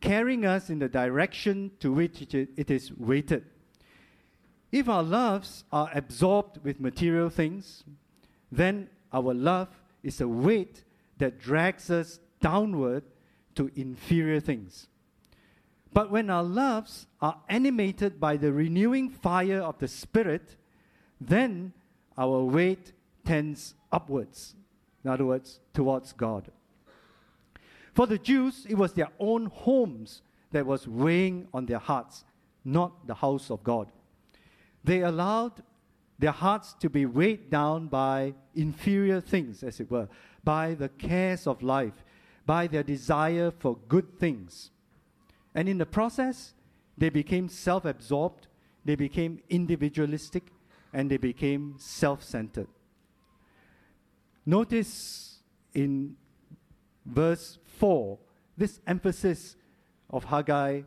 carrying 0.00 0.46
us 0.46 0.70
in 0.70 0.78
the 0.78 0.88
direction 0.88 1.72
to 1.80 1.92
which 1.92 2.22
it 2.32 2.70
is 2.70 2.92
weighted. 2.92 3.44
If 4.70 4.88
our 4.88 5.02
loves 5.02 5.64
are 5.72 5.90
absorbed 5.92 6.62
with 6.62 6.78
material 6.78 7.28
things, 7.28 7.82
then 8.52 8.88
our 9.12 9.34
love 9.34 9.68
is 10.06 10.20
a 10.20 10.28
weight 10.28 10.84
that 11.18 11.38
drags 11.38 11.90
us 11.90 12.20
downward 12.40 13.02
to 13.56 13.70
inferior 13.74 14.40
things. 14.40 14.88
But 15.92 16.10
when 16.10 16.30
our 16.30 16.44
loves 16.44 17.06
are 17.20 17.40
animated 17.48 18.20
by 18.20 18.36
the 18.36 18.52
renewing 18.52 19.08
fire 19.10 19.60
of 19.60 19.78
the 19.78 19.88
Spirit, 19.88 20.56
then 21.20 21.72
our 22.16 22.42
weight 22.44 22.92
tends 23.24 23.74
upwards. 23.90 24.54
In 25.04 25.10
other 25.10 25.24
words, 25.24 25.60
towards 25.72 26.12
God. 26.12 26.50
For 27.94 28.06
the 28.06 28.18
Jews, 28.18 28.66
it 28.68 28.76
was 28.76 28.92
their 28.92 29.08
own 29.18 29.46
homes 29.46 30.22
that 30.52 30.66
was 30.66 30.86
weighing 30.86 31.48
on 31.54 31.66
their 31.66 31.78
hearts, 31.78 32.24
not 32.64 33.06
the 33.06 33.14
house 33.14 33.50
of 33.50 33.64
God. 33.64 33.90
They 34.84 35.00
allowed 35.00 35.62
their 36.18 36.32
hearts 36.32 36.74
to 36.80 36.90
be 36.90 37.06
weighed 37.06 37.50
down 37.50 37.88
by 37.88 38.34
inferior 38.56 39.20
things, 39.20 39.62
as 39.62 39.80
it 39.80 39.90
were, 39.90 40.08
by 40.42 40.74
the 40.74 40.88
cares 40.88 41.46
of 41.46 41.62
life, 41.62 42.04
by 42.44 42.66
their 42.66 42.82
desire 42.82 43.50
for 43.50 43.76
good 43.88 44.18
things. 44.18 44.70
And 45.54 45.68
in 45.68 45.78
the 45.78 45.86
process, 45.86 46.54
they 46.98 47.10
became 47.10 47.48
self 47.48 47.84
absorbed, 47.84 48.46
they 48.84 48.94
became 48.94 49.40
individualistic, 49.48 50.52
and 50.92 51.10
they 51.10 51.16
became 51.16 51.74
self 51.78 52.22
centered. 52.22 52.68
Notice 54.44 55.40
in 55.74 56.16
verse 57.04 57.58
4 57.78 58.18
this 58.56 58.80
emphasis 58.86 59.56
of 60.08 60.24
Haggai 60.24 60.82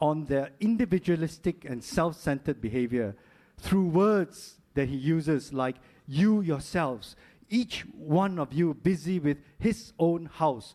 on 0.00 0.24
their 0.24 0.50
individualistic 0.60 1.64
and 1.64 1.82
self 1.82 2.16
centered 2.16 2.60
behavior 2.60 3.14
through 3.58 3.86
words 3.86 4.56
that 4.74 4.88
he 4.88 4.96
uses, 4.96 5.52
like 5.52 5.76
you 6.06 6.40
yourselves, 6.40 7.16
each 7.48 7.84
one 7.96 8.38
of 8.38 8.52
you 8.52 8.74
busy 8.74 9.18
with 9.18 9.38
his 9.58 9.92
own 9.98 10.26
house. 10.26 10.74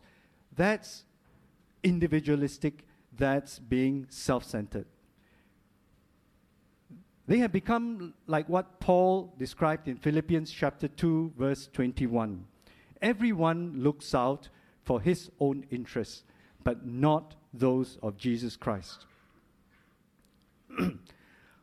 That's 0.54 1.04
individualistic, 1.82 2.84
that's 3.16 3.58
being 3.58 4.06
self 4.10 4.44
centered. 4.44 4.86
They 7.26 7.38
have 7.38 7.52
become 7.52 8.14
like 8.26 8.48
what 8.48 8.80
Paul 8.80 9.34
described 9.38 9.86
in 9.86 9.96
Philippians 9.96 10.50
chapter 10.50 10.88
2, 10.88 11.34
verse 11.36 11.68
21. 11.72 12.46
Everyone 13.02 13.74
looks 13.76 14.14
out 14.14 14.48
for 14.82 15.00
his 15.00 15.30
own 15.38 15.66
interests, 15.70 16.24
but 16.64 16.86
not 16.86 17.34
those 17.52 17.98
of 18.02 18.16
Jesus 18.16 18.56
Christ. 18.56 19.04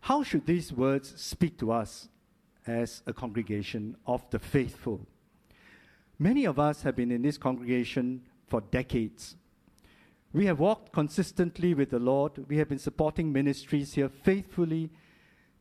How 0.02 0.22
should 0.22 0.46
these 0.46 0.72
words 0.72 1.20
speak 1.20 1.58
to 1.58 1.72
us 1.72 2.10
as 2.68 3.02
a 3.06 3.14
congregation 3.14 3.96
of 4.06 4.30
the 4.30 4.40
faithful? 4.40 5.02
Many 6.18 6.46
of 6.46 6.60
us 6.60 6.84
have 6.84 6.96
been 6.96 7.12
in 7.12 7.22
this 7.22 7.38
congregation 7.38 8.22
for 8.48 8.62
decades. 8.62 9.36
We 10.34 10.46
have 10.46 10.60
walked 10.60 10.92
consistently 10.92 11.74
with 11.74 11.90
the 11.90 12.00
Lord. 12.00 12.48
We 12.48 12.58
have 12.58 12.70
been 12.70 12.80
supporting 12.80 13.32
ministries 13.32 13.94
here 13.94 14.10
faithfully 14.10 14.90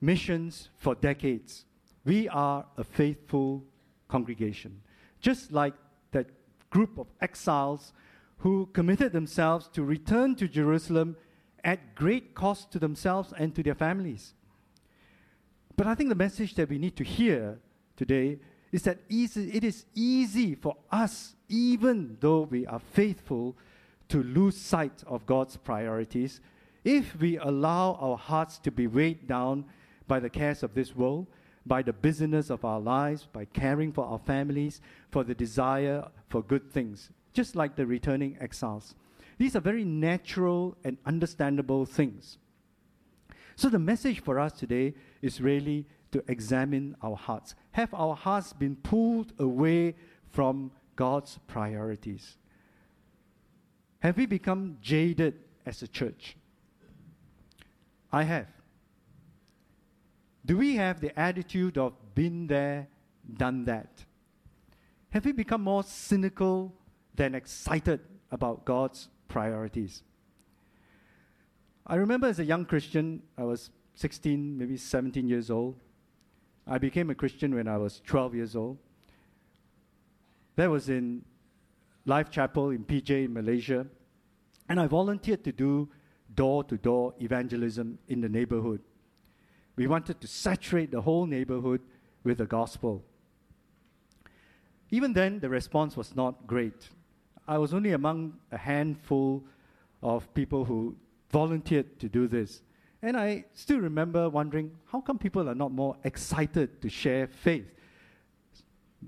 missions 0.00 0.68
for 0.76 0.94
decades. 0.94 1.64
We 2.04 2.28
are 2.28 2.66
a 2.76 2.84
faithful 2.84 3.64
congregation. 4.08 4.82
Just 5.20 5.52
like 5.52 5.74
that 6.12 6.26
group 6.70 6.98
of 6.98 7.06
exiles 7.20 7.92
who 8.38 8.68
committed 8.72 9.12
themselves 9.12 9.68
to 9.68 9.82
return 9.82 10.34
to 10.36 10.46
Jerusalem 10.46 11.16
at 11.64 11.94
great 11.94 12.34
cost 12.34 12.70
to 12.72 12.78
themselves 12.78 13.32
and 13.38 13.54
to 13.54 13.62
their 13.62 13.74
families. 13.74 14.34
But 15.76 15.86
I 15.86 15.94
think 15.94 16.08
the 16.08 16.14
message 16.14 16.54
that 16.54 16.68
we 16.68 16.78
need 16.78 16.96
to 16.96 17.04
hear 17.04 17.58
today 17.96 18.38
is 18.72 18.82
that 18.82 18.98
easy, 19.08 19.52
it 19.52 19.64
is 19.64 19.86
easy 19.94 20.54
for 20.54 20.76
us, 20.90 21.34
even 21.48 22.16
though 22.20 22.42
we 22.42 22.66
are 22.66 22.80
faithful, 22.80 23.56
to 24.08 24.22
lose 24.22 24.56
sight 24.56 25.02
of 25.06 25.26
God's 25.26 25.56
priorities 25.56 26.40
if 26.84 27.16
we 27.16 27.38
allow 27.38 27.94
our 27.94 28.16
hearts 28.16 28.58
to 28.58 28.70
be 28.70 28.86
weighed 28.86 29.26
down 29.26 29.64
by 30.06 30.20
the 30.20 30.28
cares 30.28 30.62
of 30.62 30.74
this 30.74 30.94
world, 30.94 31.26
by 31.64 31.82
the 31.82 31.92
busyness 31.92 32.50
of 32.50 32.64
our 32.64 32.78
lives, 32.78 33.26
by 33.32 33.46
caring 33.46 33.90
for 33.90 34.04
our 34.04 34.18
families, 34.18 34.82
for 35.10 35.24
the 35.24 35.34
desire 35.34 36.06
for 36.28 36.42
good 36.42 36.70
things, 36.70 37.10
just 37.32 37.56
like 37.56 37.74
the 37.74 37.86
returning 37.86 38.36
exiles. 38.38 38.94
These 39.38 39.56
are 39.56 39.60
very 39.60 39.84
natural 39.84 40.76
and 40.84 40.98
understandable 41.06 41.86
things. 41.86 42.38
So, 43.56 43.68
the 43.68 43.78
message 43.78 44.20
for 44.20 44.38
us 44.38 44.52
today 44.52 44.94
is 45.22 45.40
really 45.40 45.86
to 46.12 46.24
examine 46.28 46.96
our 47.02 47.16
hearts. 47.16 47.54
Have 47.72 47.92
our 47.94 48.14
hearts 48.14 48.52
been 48.52 48.76
pulled 48.76 49.32
away 49.38 49.94
from 50.30 50.72
God's 50.96 51.38
priorities? 51.46 52.36
Have 54.00 54.16
we 54.16 54.26
become 54.26 54.78
jaded 54.80 55.34
as 55.64 55.82
a 55.82 55.88
church? 55.88 56.36
I 58.12 58.24
have. 58.24 58.48
Do 60.46 60.58
we 60.58 60.76
have 60.76 61.00
the 61.00 61.18
attitude 61.18 61.78
of 61.78 61.94
been 62.14 62.46
there, 62.46 62.88
done 63.36 63.64
that? 63.64 64.04
Have 65.10 65.24
we 65.24 65.32
become 65.32 65.62
more 65.62 65.82
cynical 65.82 66.74
than 67.14 67.34
excited 67.34 68.00
about 68.30 68.64
God's 68.64 69.08
priorities? 69.28 70.02
I 71.86 71.96
remember 71.96 72.26
as 72.26 72.38
a 72.38 72.44
young 72.44 72.64
Christian, 72.64 73.22
I 73.36 73.44
was 73.44 73.70
16, 73.96 74.56
maybe 74.56 74.76
17 74.76 75.28
years 75.28 75.50
old. 75.50 75.76
I 76.66 76.78
became 76.78 77.10
a 77.10 77.14
Christian 77.14 77.54
when 77.54 77.68
I 77.68 77.76
was 77.76 78.00
12 78.06 78.34
years 78.34 78.56
old. 78.56 78.78
That 80.56 80.70
was 80.70 80.88
in 80.88 81.24
Life 82.06 82.30
Chapel 82.30 82.70
in 82.70 82.84
PJ, 82.84 83.26
in 83.26 83.34
Malaysia. 83.34 83.86
And 84.68 84.80
I 84.80 84.86
volunteered 84.86 85.44
to 85.44 85.52
do 85.52 85.90
door 86.34 86.64
to 86.64 86.78
door 86.78 87.14
evangelism 87.20 87.98
in 88.08 88.22
the 88.22 88.28
neighborhood. 88.30 88.80
We 89.76 89.86
wanted 89.86 90.20
to 90.22 90.26
saturate 90.26 90.90
the 90.90 91.02
whole 91.02 91.26
neighborhood 91.26 91.82
with 92.22 92.38
the 92.38 92.46
gospel. 92.46 93.04
Even 94.90 95.12
then, 95.12 95.40
the 95.40 95.50
response 95.50 95.96
was 95.96 96.16
not 96.16 96.46
great. 96.46 96.88
I 97.46 97.58
was 97.58 97.74
only 97.74 97.92
among 97.92 98.38
a 98.50 98.56
handful 98.56 99.44
of 100.02 100.32
people 100.32 100.64
who 100.64 100.96
volunteered 101.34 101.98
to 101.98 102.08
do 102.08 102.28
this. 102.28 102.62
And 103.02 103.16
I 103.16 103.44
still 103.54 103.80
remember 103.80 104.30
wondering 104.30 104.70
how 104.90 105.00
come 105.00 105.18
people 105.18 105.48
are 105.50 105.60
not 105.64 105.72
more 105.72 105.96
excited 106.04 106.80
to 106.80 106.88
share 106.88 107.26
faith? 107.26 107.68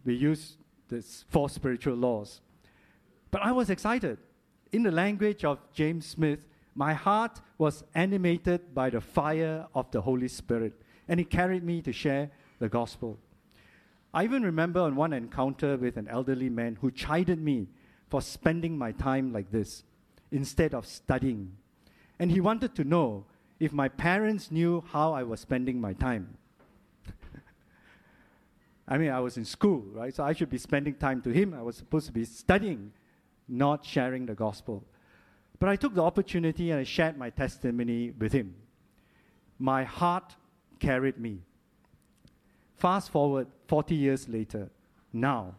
We 0.05 0.15
use 0.17 0.57
this 0.89 1.25
four 1.29 1.49
spiritual 1.49 1.95
laws. 1.95 2.41
But 3.31 3.43
I 3.43 3.53
was 3.53 3.71
excited. 3.71 4.19
In 4.73 4.83
the 4.83 4.91
language 4.91 5.45
of 5.45 5.59
James 5.73 6.05
Smith, 6.05 6.49
my 6.75 6.95
heart 6.95 7.41
was 7.59 7.85
animated 7.95 8.75
by 8.75 8.91
the 8.91 9.01
fire 9.01 9.67
of 9.73 9.91
the 9.93 10.01
Holy 10.01 10.29
Spirit, 10.29 10.75
and 11.09 11.21
it 11.21 11.31
carried 11.31 11.63
me 11.63 11.81
to 11.83 11.93
share 11.93 12.31
the 12.59 12.69
gospel. 12.69 13.19
I 14.13 14.25
even 14.25 14.43
remember 14.43 14.81
on 14.81 14.97
one 14.97 15.13
encounter 15.13 15.77
with 15.77 15.97
an 15.97 16.09
elderly 16.09 16.51
man 16.51 16.77
who 16.81 16.91
chided 16.91 17.41
me 17.41 17.69
for 18.09 18.21
spending 18.21 18.77
my 18.77 18.91
time 18.91 19.33
like 19.33 19.53
this 19.53 19.85
instead 20.33 20.75
of 20.75 20.87
studying. 20.87 21.53
And 22.19 22.31
he 22.31 22.41
wanted 22.41 22.75
to 22.77 22.85
know 22.85 23.25
if 23.61 23.73
my 23.73 23.89
parents 23.89 24.51
knew 24.51 24.85
how 24.93 25.13
I 25.13 25.23
was 25.23 25.41
spending 25.41 25.81
my 25.81 25.93
time. 25.93 26.37
I 28.89 28.99
mean, 28.99 29.11
I 29.11 29.21
was 29.21 29.37
in 29.37 29.45
school, 29.45 29.85
right? 29.93 30.15
So 30.15 30.25
I 30.25 30.33
should 30.33 30.51
be 30.51 30.59
spending 30.59 30.95
time 30.95 31.23
to 31.23 31.31
him. 31.31 31.55
I 31.55 31.63
was 31.63 31.77
supposed 31.77 32.07
to 32.07 32.13
be 32.13 32.25
studying, 32.25 32.93
not 33.49 33.85
sharing 33.85 34.27
the 34.27 34.35
gospel. 34.35 34.85
But 35.59 35.69
I 35.69 35.77
took 35.77 35.95
the 35.95 36.03
opportunity 36.03 36.71
and 36.71 36.81
I 36.81 36.85
shared 36.85 37.17
my 37.17 37.31
testimony 37.31 38.13
with 38.19 38.33
him. 38.33 38.55
My 39.59 39.85
heart 39.85 40.35
carried 40.79 41.19
me. 41.19 41.41
Fast 42.77 43.11
forward 43.11 43.47
40 43.69 43.95
years 43.95 44.29
later, 44.29 44.69
now, 45.13 45.55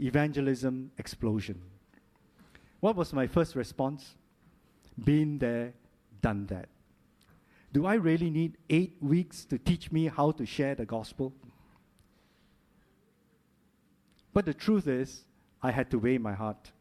evangelism 0.00 0.90
explosion. 0.96 1.60
What 2.80 2.96
was 2.96 3.12
my 3.12 3.26
first 3.26 3.54
response? 3.56 4.14
Been 5.04 5.38
there, 5.38 5.74
done 6.20 6.46
that. 6.46 6.68
Do 7.72 7.86
I 7.86 7.94
really 7.94 8.30
need 8.30 8.56
eight 8.70 8.96
weeks 9.00 9.44
to 9.46 9.58
teach 9.58 9.92
me 9.92 10.06
how 10.06 10.30
to 10.32 10.46
share 10.46 10.74
the 10.74 10.86
gospel? 10.86 11.32
But 14.32 14.46
the 14.46 14.54
truth 14.54 14.86
is, 14.86 15.24
I 15.62 15.70
had 15.70 15.90
to 15.90 15.98
weigh 15.98 16.18
my 16.18 16.32
heart. 16.32 16.72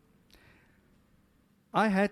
I 1.74 1.88
had 1.88 2.12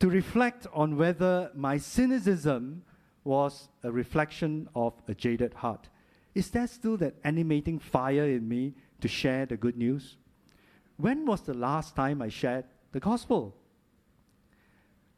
to 0.00 0.08
reflect 0.08 0.66
on 0.72 0.96
whether 0.96 1.50
my 1.54 1.78
cynicism 1.78 2.82
was 3.24 3.68
a 3.82 3.90
reflection 3.90 4.68
of 4.74 4.94
a 5.08 5.14
jaded 5.14 5.54
heart. 5.54 5.88
Is 6.34 6.50
there 6.50 6.66
still 6.66 6.96
that 6.98 7.16
animating 7.24 7.78
fire 7.78 8.28
in 8.28 8.48
me 8.48 8.74
to 9.00 9.08
share 9.08 9.44
the 9.44 9.56
good 9.56 9.76
news? 9.76 10.16
When 10.96 11.26
was 11.26 11.42
the 11.42 11.54
last 11.54 11.96
time 11.96 12.22
I 12.22 12.28
shared 12.28 12.64
the 12.92 13.00
gospel? 13.00 13.54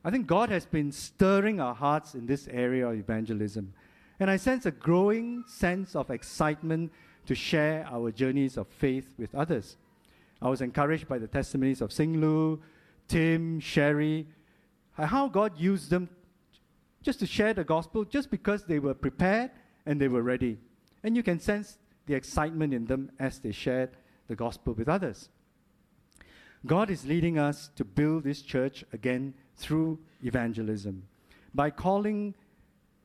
I 0.04 0.10
think 0.10 0.26
God 0.26 0.48
has 0.48 0.64
been 0.64 0.92
stirring 0.92 1.60
our 1.60 1.74
hearts 1.74 2.14
in 2.14 2.26
this 2.26 2.48
area 2.48 2.88
of 2.88 2.98
evangelism. 2.98 3.74
And 4.18 4.30
I 4.30 4.36
sense 4.36 4.66
a 4.66 4.70
growing 4.70 5.44
sense 5.46 5.94
of 5.94 6.10
excitement 6.10 6.92
to 7.26 7.34
share 7.34 7.86
our 7.90 8.10
journeys 8.10 8.56
of 8.56 8.66
faith 8.68 9.10
with 9.18 9.34
others. 9.34 9.76
I 10.40 10.48
was 10.48 10.62
encouraged 10.62 11.06
by 11.06 11.18
the 11.18 11.26
testimonies 11.26 11.80
of 11.80 11.92
Sing 11.92 12.20
Lu, 12.20 12.60
Tim, 13.08 13.60
Sherry, 13.60 14.26
how 14.92 15.28
God 15.28 15.58
used 15.58 15.90
them 15.90 16.08
just 17.02 17.18
to 17.20 17.26
share 17.26 17.54
the 17.54 17.64
gospel 17.64 18.04
just 18.04 18.30
because 18.30 18.64
they 18.64 18.78
were 18.78 18.94
prepared 18.94 19.50
and 19.86 20.00
they 20.00 20.08
were 20.08 20.22
ready. 20.22 20.58
And 21.02 21.16
you 21.16 21.22
can 21.22 21.40
sense 21.40 21.78
the 22.06 22.14
excitement 22.14 22.74
in 22.74 22.86
them 22.86 23.10
as 23.18 23.38
they 23.38 23.52
shared 23.52 23.90
the 24.28 24.36
gospel 24.36 24.74
with 24.74 24.88
others. 24.88 25.28
God 26.66 26.90
is 26.90 27.06
leading 27.06 27.38
us 27.38 27.70
to 27.76 27.84
build 27.84 28.24
this 28.24 28.42
church 28.42 28.84
again 28.92 29.34
through 29.60 29.98
evangelism 30.24 31.02
by 31.54 31.70
calling 31.70 32.34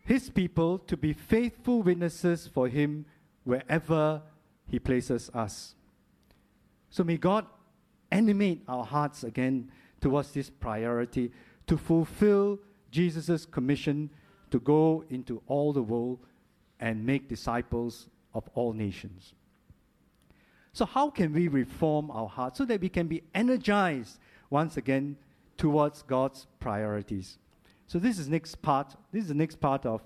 his 0.06 0.30
people 0.30 0.78
to 0.80 0.96
be 0.96 1.14
faithful 1.14 1.82
witnesses 1.82 2.48
for 2.48 2.68
him 2.68 3.06
wherever 3.44 4.22
he 4.70 4.80
places 4.80 5.30
us. 5.34 5.76
So 6.90 7.04
may 7.04 7.18
God 7.18 7.46
animate 8.12 8.64
our 8.68 8.86
hearts 8.86 9.24
again 9.24 9.72
towards 10.00 10.32
this 10.32 10.50
priority 10.50 11.32
to 11.68 11.78
fulfill 11.78 12.60
Jesus' 12.92 13.46
commission 13.46 14.10
to 14.52 14.60
go 14.60 15.04
into 15.10 15.42
all 15.48 15.74
the 15.74 15.82
world 15.82 16.20
and 16.80 17.06
make 17.06 17.28
disciples 17.28 18.08
of 18.34 18.48
all 18.54 18.74
nations. 18.74 19.34
So, 20.74 20.86
how 20.86 21.10
can 21.10 21.34
we 21.34 21.48
reform 21.48 22.12
our 22.12 22.28
hearts 22.28 22.58
so 22.58 22.66
that 22.66 22.82
we 22.82 22.90
can 22.90 23.08
be 23.08 23.24
energized 23.34 24.20
once 24.50 24.78
again 24.78 25.18
towards 25.58 26.02
God's 26.04 26.48
priorities? 26.60 27.38
So, 27.88 28.00
this 28.00 28.20
is 28.20 28.28
next 28.28 28.62
part. 28.62 28.96
This 29.12 29.24
is 29.24 29.30
the 29.30 29.36
next 29.36 29.60
part 29.60 29.86
of 29.86 30.02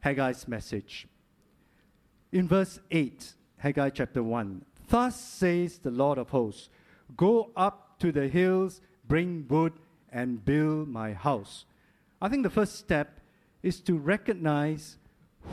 Haggai's 0.00 0.46
message. 0.46 1.06
In 2.32 2.46
verse 2.46 2.78
8, 2.90 3.34
Haggai 3.58 3.90
chapter 3.90 4.22
1, 4.22 4.64
Thus 4.88 5.18
says 5.18 5.78
the 5.78 5.90
Lord 5.90 6.18
of 6.18 6.30
hosts, 6.30 6.68
Go 7.16 7.50
up 7.56 7.98
to 8.00 8.12
the 8.12 8.28
hills, 8.28 8.80
bring 9.06 9.46
wood, 9.48 9.72
and 10.12 10.44
build 10.44 10.88
my 10.88 11.12
house. 11.12 11.64
I 12.20 12.28
think 12.28 12.42
the 12.42 12.50
first 12.50 12.76
step 12.76 13.20
is 13.62 13.80
to 13.82 13.98
recognize 13.98 14.98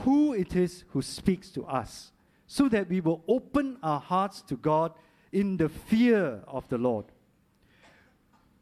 who 0.03 0.33
it 0.33 0.55
is 0.55 0.83
who 0.89 1.01
speaks 1.01 1.49
to 1.51 1.65
us 1.65 2.11
so 2.45 2.69
that 2.69 2.89
we 2.89 3.01
will 3.01 3.23
open 3.27 3.77
our 3.83 3.99
hearts 3.99 4.41
to 4.43 4.55
God 4.55 4.93
in 5.31 5.57
the 5.57 5.69
fear 5.69 6.41
of 6.47 6.67
the 6.69 6.77
Lord. 6.77 7.05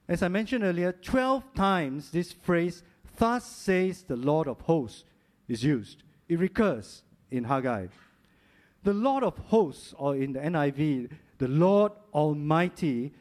As 0.07 0.21
I 0.21 0.27
mentioned 0.27 0.63
earlier, 0.63 0.91
12 0.91 1.53
times 1.55 2.11
this 2.11 2.31
phrase, 2.31 2.83
Thus 3.17 3.45
says 3.45 4.03
the 4.03 4.15
Lord 4.15 4.47
of 4.47 4.61
hosts, 4.61 5.03
is 5.47 5.63
used. 5.63 6.03
It 6.27 6.39
recurs 6.39 7.03
in 7.31 7.45
Haggai. 7.45 7.87
The 8.83 8.93
Lord 8.93 9.23
of 9.23 9.37
hosts, 9.37 9.93
or 9.97 10.15
in 10.15 10.33
the 10.33 10.39
NIV, 10.39 11.09
the 11.37 11.47
Lord 11.47 11.91
Almighty, 12.13 13.13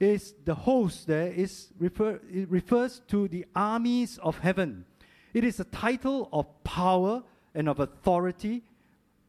is 0.00 0.34
the 0.44 0.54
host 0.54 1.06
there 1.06 1.28
is 1.28 1.68
refer, 1.78 2.20
it 2.30 2.50
refers 2.50 3.00
to 3.08 3.28
the 3.28 3.44
armies 3.54 4.18
of 4.18 4.38
heaven. 4.38 4.84
It 5.32 5.44
is 5.44 5.60
a 5.60 5.64
title 5.64 6.28
of 6.32 6.46
power 6.64 7.22
and 7.54 7.68
of 7.68 7.80
authority 7.80 8.62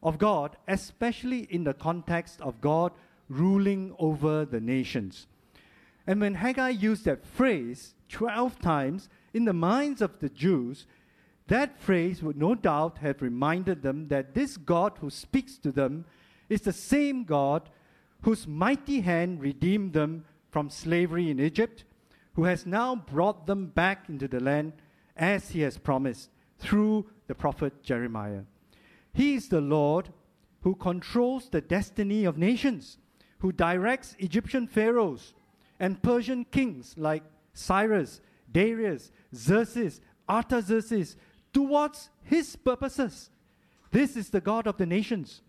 of 0.01 0.17
God, 0.17 0.55
especially 0.67 1.47
in 1.49 1.63
the 1.63 1.73
context 1.73 2.41
of 2.41 2.61
God 2.61 2.91
ruling 3.27 3.93
over 3.99 4.45
the 4.45 4.59
nations. 4.59 5.27
And 6.07 6.21
when 6.21 6.35
Haggai 6.35 6.69
used 6.69 7.05
that 7.05 7.25
phrase 7.25 7.95
12 8.09 8.59
times 8.59 9.09
in 9.33 9.45
the 9.45 9.53
minds 9.53 10.01
of 10.01 10.19
the 10.19 10.29
Jews, 10.29 10.85
that 11.47 11.79
phrase 11.79 12.21
would 12.23 12.37
no 12.37 12.55
doubt 12.55 12.99
have 12.99 13.21
reminded 13.21 13.81
them 13.81 14.07
that 14.07 14.33
this 14.33 14.57
God 14.57 14.93
who 14.99 15.09
speaks 15.09 15.57
to 15.59 15.71
them 15.71 16.05
is 16.49 16.61
the 16.61 16.73
same 16.73 17.23
God 17.23 17.69
whose 18.21 18.47
mighty 18.47 19.01
hand 19.01 19.41
redeemed 19.41 19.93
them 19.93 20.25
from 20.49 20.69
slavery 20.69 21.29
in 21.29 21.39
Egypt, 21.39 21.83
who 22.33 22.45
has 22.45 22.65
now 22.65 22.95
brought 22.95 23.45
them 23.45 23.67
back 23.67 24.09
into 24.09 24.27
the 24.27 24.39
land 24.39 24.73
as 25.15 25.49
he 25.49 25.61
has 25.61 25.77
promised 25.77 26.29
through 26.57 27.05
the 27.27 27.35
prophet 27.35 27.83
Jeremiah. 27.83 28.41
He 29.13 29.35
is 29.35 29.47
the 29.47 29.61
Lord 29.61 30.09
who 30.61 30.75
controls 30.75 31.49
the 31.49 31.61
destiny 31.61 32.25
of 32.25 32.37
nations, 32.37 32.97
who 33.39 33.51
directs 33.51 34.15
Egyptian 34.19 34.67
pharaohs 34.67 35.33
and 35.79 36.01
Persian 36.01 36.45
kings 36.45 36.95
like 36.97 37.23
Cyrus, 37.53 38.21
Darius, 38.51 39.11
Xerxes, 39.33 40.01
Artaxerxes 40.27 41.17
towards 41.53 42.09
his 42.23 42.55
purposes. 42.55 43.29
This 43.91 44.17
is 44.17 44.29
the 44.29 44.41
God 44.41 44.67
of 44.67 44.77
the 44.77 44.85
nations. 44.85 45.41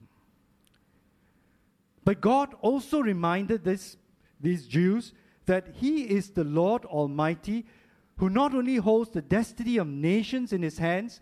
But 2.04 2.20
God 2.20 2.54
also 2.60 3.00
reminded 3.00 3.64
this, 3.64 3.96
these 4.40 4.68
Jews 4.68 5.12
that 5.46 5.66
He 5.74 6.02
is 6.02 6.30
the 6.30 6.44
Lord 6.44 6.84
Almighty 6.84 7.66
who 8.18 8.30
not 8.30 8.54
only 8.54 8.76
holds 8.76 9.10
the 9.10 9.22
destiny 9.22 9.76
of 9.76 9.88
nations 9.88 10.52
in 10.52 10.62
His 10.62 10.78
hands, 10.78 11.20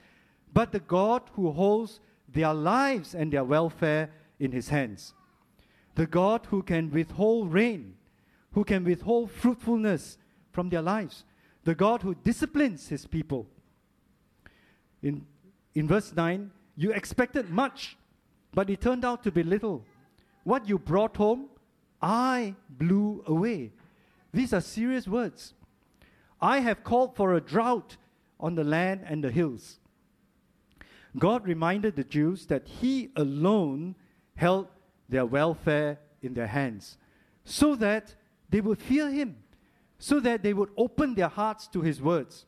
but 0.53 0.73
the 0.73 0.81
God 0.81 1.23
who 1.33 1.51
holds 1.51 2.01
their 2.29 2.53
lives 2.53 3.15
and 3.15 3.33
their 3.33 3.45
welfare 3.45 4.11
in 4.39 4.53
His 4.53 4.69
hands. 4.69 5.15
The 5.95 6.07
God 6.07 6.47
who 6.51 6.63
can 6.63 6.91
withhold 6.91 7.53
rain, 7.53 7.95
who 8.55 8.65
can 8.65 8.85
withhold 8.85 9.31
fruitfulness 9.31 10.17
from 10.53 10.71
their 10.71 10.83
lives. 10.83 11.25
The 11.65 11.75
God 11.75 12.03
who 12.03 12.15
disciplines 12.15 12.89
His 12.89 13.07
people. 13.07 13.47
In, 15.03 15.27
in 15.75 15.89
verse 15.89 16.13
9, 16.15 16.51
you 16.77 16.93
expected 16.93 17.51
much, 17.51 17.97
but 18.53 18.71
it 18.71 18.81
turned 18.81 19.05
out 19.05 19.25
to 19.25 19.33
be 19.33 19.43
little. 19.43 19.85
What 20.45 20.69
you 20.69 20.79
brought 20.79 21.17
home, 21.17 21.49
I 22.01 22.55
blew 22.69 23.25
away. 23.27 23.73
These 24.33 24.53
are 24.53 24.61
serious 24.61 25.09
words. 25.09 25.55
I 26.41 26.61
have 26.61 26.85
called 26.85 27.17
for 27.17 27.35
a 27.35 27.41
drought 27.41 27.97
on 28.39 28.55
the 28.55 28.65
land 28.65 29.05
and 29.07 29.25
the 29.25 29.31
hills. 29.31 29.79
God 31.19 31.47
reminded 31.47 31.97
the 31.97 32.05
Jews 32.05 32.47
that 32.47 32.69
He 32.69 33.11
alone 33.17 33.97
held 34.37 34.69
their 35.09 35.27
welfare 35.27 35.99
in 36.23 36.35
their 36.35 36.47
hands, 36.47 36.99
so 37.45 37.75
that 37.77 38.15
they 38.51 38.61
would 38.61 38.79
fear 38.79 39.11
Him, 39.11 39.37
so 39.99 40.21
that 40.21 40.43
they 40.43 40.53
would 40.53 40.71
open 40.77 41.15
their 41.15 41.29
hearts 41.29 41.67
to 41.69 41.81
His 41.81 42.01
words. 42.01 42.47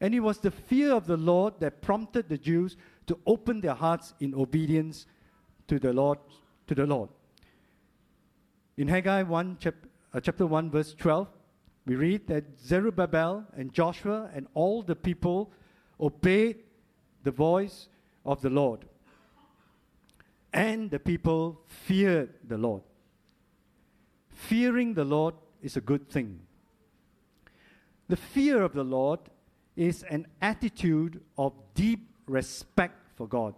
And 0.00 0.14
it 0.14 0.20
was 0.20 0.38
the 0.38 0.50
fear 0.50 0.92
of 0.92 1.06
the 1.06 1.16
Lord 1.16 1.54
that 1.60 1.82
prompted 1.82 2.28
the 2.28 2.38
Jews 2.38 2.76
to 3.06 3.18
open 3.26 3.60
their 3.60 3.74
hearts 3.74 4.14
in 4.20 4.34
obedience 4.34 5.06
to 5.66 5.78
the 5.78 5.92
Lord 5.92 6.18
to 6.68 6.74
the 6.74 6.86
Lord. 6.86 7.10
In 8.76 8.86
Haggai 8.86 9.22
1, 9.24 9.56
chap- 9.58 9.74
uh, 10.14 10.20
chapter 10.20 10.46
1, 10.46 10.70
verse 10.70 10.94
12, 10.94 11.28
we 11.86 11.96
read 11.96 12.26
that 12.28 12.44
Zerubbabel 12.60 13.44
and 13.56 13.72
Joshua 13.72 14.30
and 14.34 14.46
all 14.54 14.82
the 14.82 14.94
people 14.94 15.50
obeyed 15.98 16.58
the 17.24 17.30
voice 17.30 17.88
of 18.24 18.40
the 18.40 18.50
Lord. 18.50 18.84
And 20.52 20.90
the 20.90 20.98
people 20.98 21.60
feared 21.66 22.34
the 22.46 22.58
Lord. 22.58 22.82
Fearing 24.38 24.94
the 24.94 25.04
Lord 25.04 25.34
is 25.60 25.76
a 25.76 25.80
good 25.80 26.08
thing. 26.08 26.38
The 28.06 28.16
fear 28.16 28.62
of 28.62 28.72
the 28.72 28.84
Lord 28.84 29.18
is 29.74 30.04
an 30.04 30.28
attitude 30.40 31.20
of 31.36 31.52
deep 31.74 32.08
respect 32.28 32.94
for 33.16 33.26
God. 33.26 33.54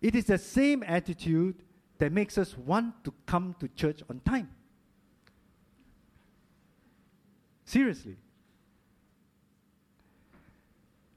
It 0.00 0.14
is 0.14 0.26
the 0.26 0.38
same 0.38 0.84
attitude 0.86 1.56
that 1.98 2.12
makes 2.12 2.38
us 2.38 2.56
want 2.56 3.02
to 3.02 3.12
come 3.26 3.56
to 3.58 3.66
church 3.66 4.00
on 4.08 4.20
time. 4.20 4.48
Seriously. 7.64 8.16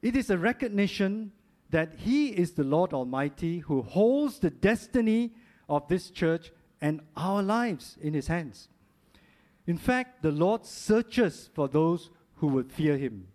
It 0.02 0.16
is 0.16 0.30
a 0.30 0.36
recognition 0.36 1.30
that 1.70 1.94
He 1.98 2.30
is 2.30 2.52
the 2.52 2.64
Lord 2.64 2.92
Almighty 2.92 3.60
who 3.60 3.82
holds 3.82 4.40
the 4.40 4.50
destiny 4.50 5.32
of 5.68 5.86
this 5.86 6.10
church 6.10 6.50
and 6.80 7.00
our 7.16 7.42
lives 7.42 7.96
in 8.00 8.14
His 8.14 8.26
hands. 8.26 8.68
In 9.66 9.78
fact, 9.78 10.22
the 10.22 10.30
Lord 10.30 10.64
searches 10.64 11.50
for 11.54 11.68
those 11.68 12.10
who 12.36 12.48
would 12.48 12.70
fear 12.70 12.96
Him. 12.96 13.28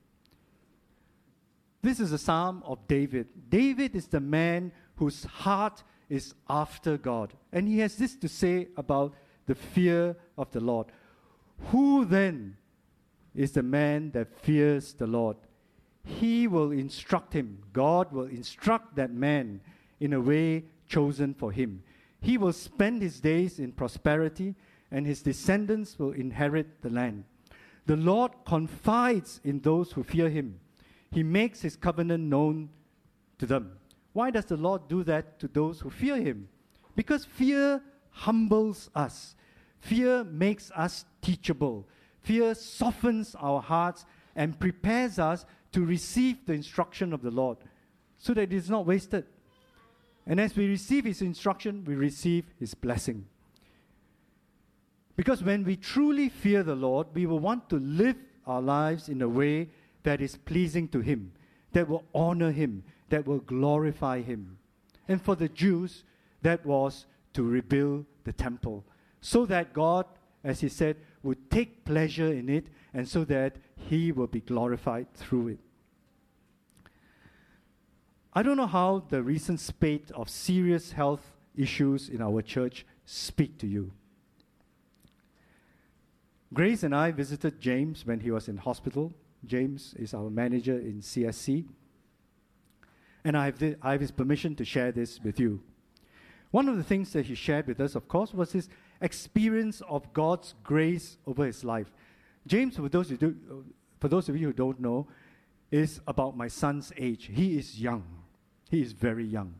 This 1.81 1.99
is 1.99 2.11
a 2.11 2.17
psalm 2.17 2.61
of 2.65 2.87
David. 2.87 3.27
David 3.49 3.95
is 3.95 4.07
the 4.07 4.19
man 4.19 4.71
whose 4.95 5.23
heart 5.23 5.83
is 6.09 6.35
after 6.49 6.97
God. 6.97 7.33
And 7.51 7.67
he 7.67 7.79
has 7.79 7.95
this 7.95 8.15
to 8.17 8.27
say 8.27 8.67
about 8.77 9.15
the 9.47 9.55
fear 9.55 10.15
of 10.37 10.51
the 10.51 10.59
Lord. 10.59 10.87
Who 11.69 12.05
then 12.05 12.57
is 13.33 13.53
the 13.53 13.63
man 13.63 14.11
that 14.11 14.39
fears 14.41 14.93
the 14.93 15.07
Lord? 15.07 15.37
He 16.03 16.47
will 16.47 16.71
instruct 16.71 17.33
him. 17.33 17.63
God 17.73 18.11
will 18.11 18.25
instruct 18.25 18.95
that 18.95 19.11
man 19.11 19.61
in 19.99 20.13
a 20.13 20.21
way 20.21 20.65
chosen 20.87 21.33
for 21.33 21.51
him. 21.51 21.81
He 22.21 22.37
will 22.37 22.53
spend 22.53 23.01
his 23.01 23.19
days 23.19 23.59
in 23.59 23.71
prosperity, 23.71 24.55
and 24.91 25.05
his 25.05 25.21
descendants 25.21 25.97
will 25.99 26.11
inherit 26.11 26.81
the 26.81 26.89
land. 26.89 27.25
The 27.87 27.97
Lord 27.97 28.31
confides 28.45 29.41
in 29.43 29.59
those 29.59 29.91
who 29.91 30.03
fear 30.03 30.29
him. 30.29 30.59
He 31.09 31.23
makes 31.23 31.61
his 31.61 31.75
covenant 31.75 32.23
known 32.23 32.69
to 33.39 33.45
them. 33.45 33.73
Why 34.13 34.29
does 34.29 34.45
the 34.45 34.57
Lord 34.57 34.87
do 34.87 35.03
that 35.03 35.39
to 35.39 35.47
those 35.47 35.79
who 35.79 35.89
fear 35.89 36.17
Him? 36.17 36.49
Because 36.95 37.25
fear 37.25 37.81
humbles 38.09 38.89
us, 38.93 39.35
fear 39.79 40.23
makes 40.23 40.71
us 40.71 41.05
teachable, 41.21 41.87
fear 42.19 42.53
softens 42.53 43.35
our 43.39 43.61
hearts 43.61 44.05
and 44.35 44.59
prepares 44.59 45.17
us 45.17 45.45
to 45.71 45.85
receive 45.85 46.45
the 46.45 46.53
instruction 46.53 47.13
of 47.13 47.21
the 47.21 47.31
Lord 47.31 47.57
so 48.17 48.33
that 48.33 48.41
it 48.41 48.53
is 48.53 48.69
not 48.69 48.85
wasted. 48.85 49.25
And 50.25 50.39
as 50.39 50.55
we 50.55 50.67
receive 50.67 51.05
His 51.05 51.21
instruction, 51.21 51.83
we 51.85 51.95
receive 51.95 52.45
His 52.59 52.73
blessing. 52.73 53.25
Because 55.15 55.43
when 55.43 55.63
we 55.63 55.75
truly 55.75 56.29
fear 56.29 56.63
the 56.63 56.75
Lord, 56.75 57.07
we 57.13 57.25
will 57.25 57.39
want 57.39 57.69
to 57.69 57.77
live 57.77 58.15
our 58.47 58.61
lives 58.61 59.09
in 59.09 59.21
a 59.21 59.29
way 59.29 59.69
that 60.03 60.21
is 60.21 60.37
pleasing 60.37 60.87
to 60.89 60.99
Him, 60.99 61.31
that 61.73 61.87
will 61.87 62.05
honor 62.13 62.51
Him, 62.51 62.83
that 63.09 63.27
will 63.27 63.39
glorify 63.39 64.21
Him. 64.21 64.57
And 65.07 65.21
for 65.21 65.35
the 65.35 65.49
Jews, 65.49 66.03
that 66.41 66.65
was 66.65 67.05
to 67.33 67.43
rebuild 67.43 68.05
the 68.23 68.33
temple, 68.33 68.83
so 69.19 69.45
that 69.45 69.73
God, 69.73 70.05
as 70.43 70.61
He 70.61 70.69
said, 70.69 70.97
would 71.23 71.51
take 71.51 71.85
pleasure 71.85 72.31
in 72.31 72.49
it, 72.49 72.67
and 72.93 73.07
so 73.07 73.23
that 73.25 73.57
He 73.75 74.11
will 74.11 74.27
be 74.27 74.41
glorified 74.41 75.13
through 75.13 75.49
it. 75.49 75.59
I 78.33 78.43
don't 78.43 78.55
know 78.55 78.67
how 78.67 79.03
the 79.09 79.21
recent 79.21 79.59
spate 79.59 80.09
of 80.11 80.29
serious 80.29 80.93
health 80.93 81.33
issues 81.55 82.07
in 82.07 82.21
our 82.21 82.41
church 82.41 82.85
speak 83.05 83.57
to 83.57 83.67
you. 83.67 83.91
Grace 86.53 86.83
and 86.83 86.95
I 86.95 87.11
visited 87.11 87.59
James 87.59 88.05
when 88.05 88.21
he 88.21 88.31
was 88.31 88.47
in 88.47 88.57
hospital. 88.57 89.13
James 89.45 89.93
is 89.97 90.13
our 90.13 90.29
manager 90.29 90.77
in 90.77 91.01
CSC. 91.01 91.65
And 93.23 93.37
I 93.37 93.45
have, 93.45 93.61
I 93.81 93.91
have 93.93 94.01
his 94.01 94.11
permission 94.11 94.55
to 94.55 94.65
share 94.65 94.91
this 94.91 95.19
with 95.21 95.39
you. 95.39 95.61
One 96.51 96.67
of 96.67 96.77
the 96.77 96.83
things 96.83 97.11
that 97.13 97.25
he 97.25 97.35
shared 97.35 97.67
with 97.67 97.79
us, 97.79 97.95
of 97.95 98.07
course, 98.07 98.33
was 98.33 98.51
his 98.51 98.69
experience 99.01 99.81
of 99.89 100.11
God's 100.13 100.55
grace 100.63 101.17
over 101.25 101.45
his 101.45 101.63
life. 101.63 101.91
James, 102.47 102.77
for 102.77 102.89
those, 102.89 103.09
do, 103.09 103.65
for 103.99 104.07
those 104.07 104.29
of 104.29 104.37
you 104.37 104.47
who 104.47 104.53
don't 104.53 104.79
know, 104.79 105.07
is 105.69 106.01
about 106.07 106.35
my 106.35 106.47
son's 106.47 106.91
age. 106.97 107.29
He 107.33 107.57
is 107.57 107.79
young. 107.79 108.20
He 108.71 108.81
is 108.81 108.93
very 108.93 109.25
young. 109.25 109.53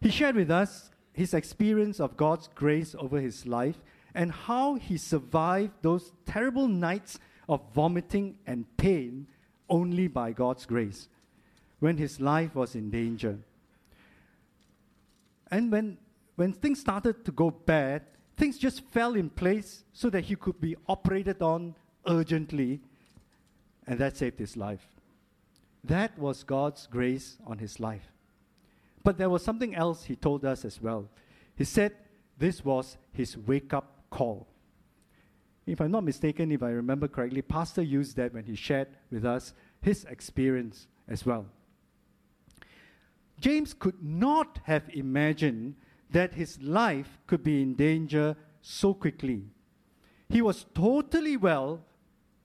He 0.00 0.08
shared 0.08 0.34
with 0.34 0.50
us 0.50 0.90
his 1.12 1.34
experience 1.34 2.00
of 2.00 2.16
God's 2.16 2.48
grace 2.54 2.94
over 2.98 3.20
his 3.20 3.44
life 3.44 3.76
and 4.14 4.32
how 4.32 4.76
he 4.76 4.96
survived 4.96 5.72
those 5.82 6.12
terrible 6.24 6.68
nights 6.68 7.18
of 7.50 7.60
vomiting 7.74 8.38
and 8.46 8.64
pain 8.78 9.26
only 9.68 10.08
by 10.08 10.32
God's 10.32 10.64
grace 10.64 11.08
when 11.80 11.98
his 11.98 12.18
life 12.18 12.54
was 12.54 12.74
in 12.74 12.90
danger. 12.90 13.38
And 15.50 15.70
when, 15.70 15.98
when 16.36 16.54
things 16.54 16.80
started 16.80 17.26
to 17.26 17.30
go 17.30 17.50
bad, 17.50 18.04
things 18.38 18.56
just 18.56 18.82
fell 18.86 19.14
in 19.14 19.28
place 19.28 19.84
so 19.92 20.08
that 20.08 20.24
he 20.24 20.34
could 20.34 20.58
be 20.62 20.76
operated 20.88 21.42
on 21.42 21.74
urgently, 22.06 22.80
and 23.86 23.98
that 23.98 24.16
saved 24.16 24.38
his 24.38 24.56
life. 24.56 24.95
That 25.86 26.18
was 26.18 26.42
God's 26.42 26.86
grace 26.86 27.36
on 27.46 27.58
his 27.58 27.78
life. 27.78 28.12
But 29.04 29.18
there 29.18 29.30
was 29.30 29.44
something 29.44 29.74
else 29.74 30.04
he 30.04 30.16
told 30.16 30.44
us 30.44 30.64
as 30.64 30.82
well. 30.82 31.08
He 31.54 31.64
said 31.64 31.92
this 32.38 32.64
was 32.64 32.96
his 33.12 33.36
wake 33.36 33.72
up 33.72 34.02
call. 34.10 34.48
If 35.64 35.80
I'm 35.80 35.90
not 35.90 36.04
mistaken, 36.04 36.52
if 36.52 36.62
I 36.62 36.70
remember 36.70 37.08
correctly, 37.08 37.42
Pastor 37.42 37.82
used 37.82 38.16
that 38.16 38.34
when 38.34 38.44
he 38.44 38.54
shared 38.54 38.88
with 39.10 39.24
us 39.24 39.52
his 39.80 40.04
experience 40.04 40.86
as 41.08 41.24
well. 41.24 41.46
James 43.40 43.74
could 43.74 44.02
not 44.02 44.58
have 44.64 44.88
imagined 44.92 45.76
that 46.10 46.34
his 46.34 46.60
life 46.62 47.18
could 47.26 47.42
be 47.42 47.62
in 47.62 47.74
danger 47.74 48.36
so 48.60 48.94
quickly. 48.94 49.44
He 50.28 50.42
was 50.42 50.66
totally 50.74 51.36
well 51.36 51.84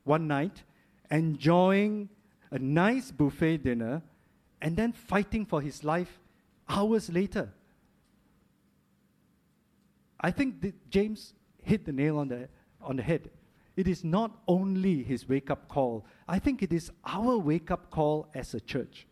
one 0.03 0.27
night, 0.27 0.63
enjoying 1.09 2.09
a 2.51 2.59
nice 2.59 3.11
buffet 3.11 3.59
dinner, 3.59 4.01
and 4.61 4.75
then 4.75 4.91
fighting 4.91 5.45
for 5.45 5.61
his 5.61 5.83
life 5.83 6.19
hours 6.69 7.09
later. 7.09 7.49
I 10.19 10.31
think 10.31 10.73
James 10.89 11.33
hit 11.63 11.85
the 11.85 11.91
nail 11.91 12.19
on 12.19 12.27
the, 12.27 12.47
on 12.81 12.97
the 12.97 13.03
head. 13.03 13.29
It 13.75 13.87
is 13.87 14.03
not 14.03 14.31
only 14.47 15.01
his 15.01 15.27
wake 15.27 15.49
up 15.49 15.67
call, 15.67 16.05
I 16.27 16.39
think 16.39 16.61
it 16.61 16.73
is 16.73 16.91
our 17.05 17.37
wake 17.37 17.71
up 17.71 17.89
call 17.89 18.27
as 18.35 18.53
a 18.53 18.59
church. 18.59 19.07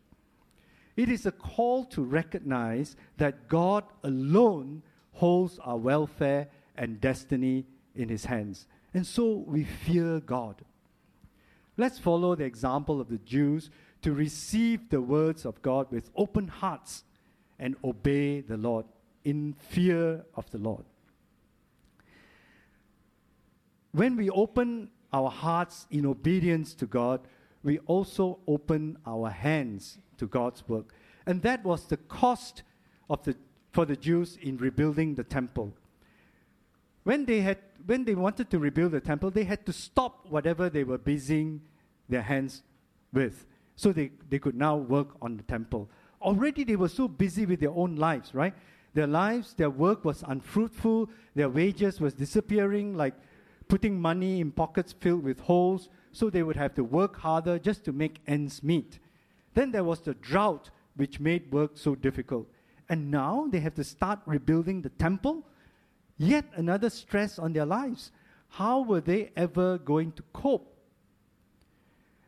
It 0.96 1.10
is 1.10 1.26
a 1.26 1.32
call 1.32 1.86
to 1.86 2.04
recognize 2.04 2.96
that 3.18 3.48
God 3.48 3.86
alone 4.04 4.84
holds 5.14 5.58
our 5.60 5.78
welfare 5.78 6.50
and 6.76 7.00
destiny 7.00 7.66
in 7.96 8.10
his 8.10 8.26
hands. 8.26 8.68
And 8.94 9.08
so 9.08 9.44
we 9.48 9.64
fear 9.64 10.20
God. 10.20 10.62
Let's 11.80 11.98
follow 11.98 12.36
the 12.36 12.44
example 12.44 13.00
of 13.00 13.08
the 13.08 13.20
Jews 13.20 13.70
to 14.02 14.12
receive 14.14 14.90
the 14.90 15.00
words 15.00 15.46
of 15.46 15.62
God 15.62 15.88
with 15.92 16.10
open 16.14 16.50
hearts 16.50 17.06
and 17.58 17.78
obey 17.86 18.42
the 18.42 18.58
Lord 18.58 18.86
in 19.24 19.54
fear 19.54 20.26
of 20.36 20.52
the 20.52 20.58
Lord. 20.58 20.84
When 23.94 24.18
we 24.18 24.30
open 24.30 24.90
our 25.14 25.30
hearts 25.32 25.88
in 25.90 26.06
obedience 26.06 26.74
to 26.74 26.86
God, 26.86 27.22
we 27.64 27.80
also 27.80 28.40
open 28.46 28.98
our 29.06 29.30
hands 29.30 30.00
to 30.18 30.28
God's 30.28 30.68
work. 30.68 30.94
And 31.26 31.42
that 31.44 31.64
was 31.64 31.86
the 31.86 31.96
cost 31.96 32.64
of 33.10 33.24
the, 33.24 33.38
for 33.72 33.86
the 33.86 33.96
Jews 33.96 34.38
in 34.42 34.58
rebuilding 34.58 35.16
the 35.16 35.24
temple. 35.24 35.74
When 37.10 37.26
they, 37.26 37.42
had, 37.42 37.58
when 37.88 38.06
they 38.06 38.14
wanted 38.14 38.52
to 38.52 38.60
rebuild 38.60 38.92
the 38.92 39.02
temple, 39.02 39.32
they 39.32 39.44
had 39.44 39.66
to 39.66 39.74
stop 39.74 40.28
whatever 40.30 40.70
they 40.70 40.84
were 40.84 41.00
busying 41.00 41.60
their 42.08 42.22
hands 42.22 42.62
with 43.12 43.48
so 43.76 43.92
they, 43.92 44.12
they 44.30 44.38
could 44.38 44.54
now 44.54 44.76
work 44.76 45.16
on 45.20 45.36
the 45.36 45.42
temple. 45.42 45.90
Already 46.22 46.64
they 46.64 46.76
were 46.76 46.88
so 46.88 47.08
busy 47.08 47.48
with 47.48 47.62
their 47.62 47.72
own 47.72 47.96
lives, 47.96 48.36
right? 48.36 48.54
Their 48.94 49.08
lives, 49.08 49.56
their 49.56 49.72
work 49.72 50.06
was 50.06 50.24
unfruitful, 50.28 51.10
their 51.34 51.50
wages 51.50 52.00
was 52.00 52.14
disappearing 52.14 52.96
like 52.96 53.16
putting 53.68 54.00
money 54.00 54.40
in 54.40 54.52
pockets 54.52 54.94
filled 54.94 55.24
with 55.24 55.40
holes, 55.40 55.90
so 56.12 56.30
they 56.30 56.44
would 56.44 56.58
have 56.58 56.76
to 56.76 56.84
work 56.84 57.18
harder 57.18 57.58
just 57.58 57.84
to 57.86 57.92
make 57.92 58.22
ends 58.28 58.62
meet. 58.62 59.00
Then 59.56 59.72
there 59.72 59.84
was 59.84 60.02
the 60.02 60.14
drought, 60.14 60.70
which 60.96 61.20
made 61.20 61.52
work 61.52 61.72
so 61.74 61.96
difficult. 61.96 62.48
And 62.88 63.10
now 63.10 63.48
they 63.50 63.62
have 63.62 63.74
to 63.74 63.84
start 63.84 64.20
rebuilding 64.28 64.84
the 64.84 64.90
temple. 64.90 65.44
Yet 66.20 66.46
another 66.54 66.92
stress 66.92 67.40
on 67.40 67.54
their 67.54 67.66
lives. 67.66 68.12
How 68.50 68.82
were 68.82 69.02
they 69.02 69.32
ever 69.36 69.80
going 69.80 70.12
to 70.12 70.24
cope? 70.32 70.76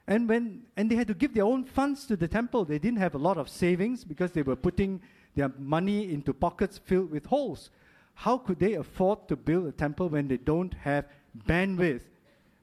And 0.07 0.27
when 0.27 0.63
and 0.75 0.89
they 0.89 0.95
had 0.95 1.07
to 1.07 1.13
give 1.13 1.35
their 1.35 1.43
own 1.43 1.63
funds 1.63 2.07
to 2.07 2.17
the 2.17 2.27
temple. 2.27 2.65
They 2.65 2.79
didn't 2.79 2.97
have 2.97 3.13
a 3.13 3.19
lot 3.19 3.37
of 3.37 3.47
savings 3.47 4.03
because 4.03 4.31
they 4.31 4.41
were 4.41 4.55
putting 4.55 4.99
their 5.35 5.51
money 5.59 6.11
into 6.11 6.33
pockets 6.33 6.79
filled 6.79 7.11
with 7.11 7.27
holes. 7.27 7.69
How 8.15 8.39
could 8.39 8.59
they 8.59 8.73
afford 8.73 9.27
to 9.27 9.35
build 9.35 9.67
a 9.67 9.71
temple 9.71 10.09
when 10.09 10.27
they 10.27 10.37
don't 10.37 10.73
have 10.73 11.05
bandwidth, 11.47 12.01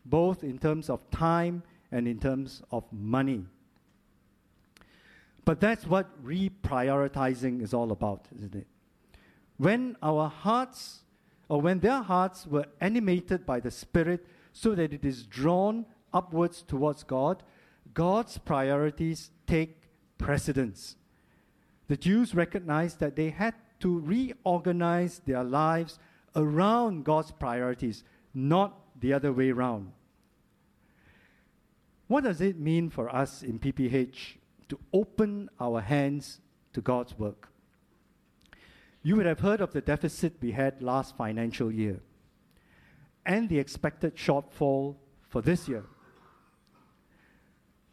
both 0.04 0.42
in 0.42 0.58
terms 0.58 0.90
of 0.90 1.08
time 1.10 1.62
and 1.90 2.06
in 2.06 2.18
terms 2.18 2.62
of 2.70 2.84
money. 2.92 3.44
But 5.44 5.60
that's 5.60 5.86
what 5.86 6.06
reprioritizing 6.24 7.62
is 7.62 7.72
all 7.72 7.92
about, 7.92 8.26
isn't 8.36 8.54
it? 8.54 8.66
When 9.56 9.96
our 10.02 10.28
hearts, 10.28 11.00
or 11.48 11.60
when 11.60 11.80
their 11.80 12.02
hearts 12.02 12.46
were 12.46 12.66
animated 12.80 13.46
by 13.46 13.60
the 13.60 13.70
Spirit 13.70 14.26
so 14.52 14.74
that 14.74 14.92
it 14.92 15.04
is 15.04 15.24
drawn 15.24 15.86
upwards 16.12 16.62
towards 16.62 17.02
God, 17.02 17.42
God's 17.94 18.38
priorities 18.38 19.30
take 19.46 19.82
precedence. 20.18 20.96
The 21.88 21.96
Jews 21.96 22.34
recognized 22.34 23.00
that 23.00 23.16
they 23.16 23.30
had 23.30 23.54
to 23.80 23.98
reorganize 23.98 25.20
their 25.24 25.44
lives 25.44 25.98
around 26.36 27.04
God's 27.04 27.32
priorities 27.32 28.04
not 28.34 28.78
the 29.00 29.12
other 29.12 29.32
way 29.32 29.50
around. 29.50 29.92
What 32.08 32.24
does 32.24 32.40
it 32.40 32.58
mean 32.58 32.90
for 32.90 33.14
us 33.14 33.42
in 33.42 33.58
PPH 33.58 34.36
to 34.68 34.78
open 34.92 35.48
our 35.60 35.80
hands 35.80 36.40
to 36.72 36.80
God's 36.80 37.18
work? 37.18 37.48
You 39.02 39.16
would 39.16 39.26
have 39.26 39.40
heard 39.40 39.60
of 39.60 39.72
the 39.72 39.80
deficit 39.80 40.34
we 40.40 40.52
had 40.52 40.82
last 40.82 41.16
financial 41.16 41.70
year 41.70 42.00
and 43.24 43.48
the 43.48 43.58
expected 43.58 44.16
shortfall 44.16 44.96
for 45.28 45.42
this 45.42 45.68
year. 45.68 45.84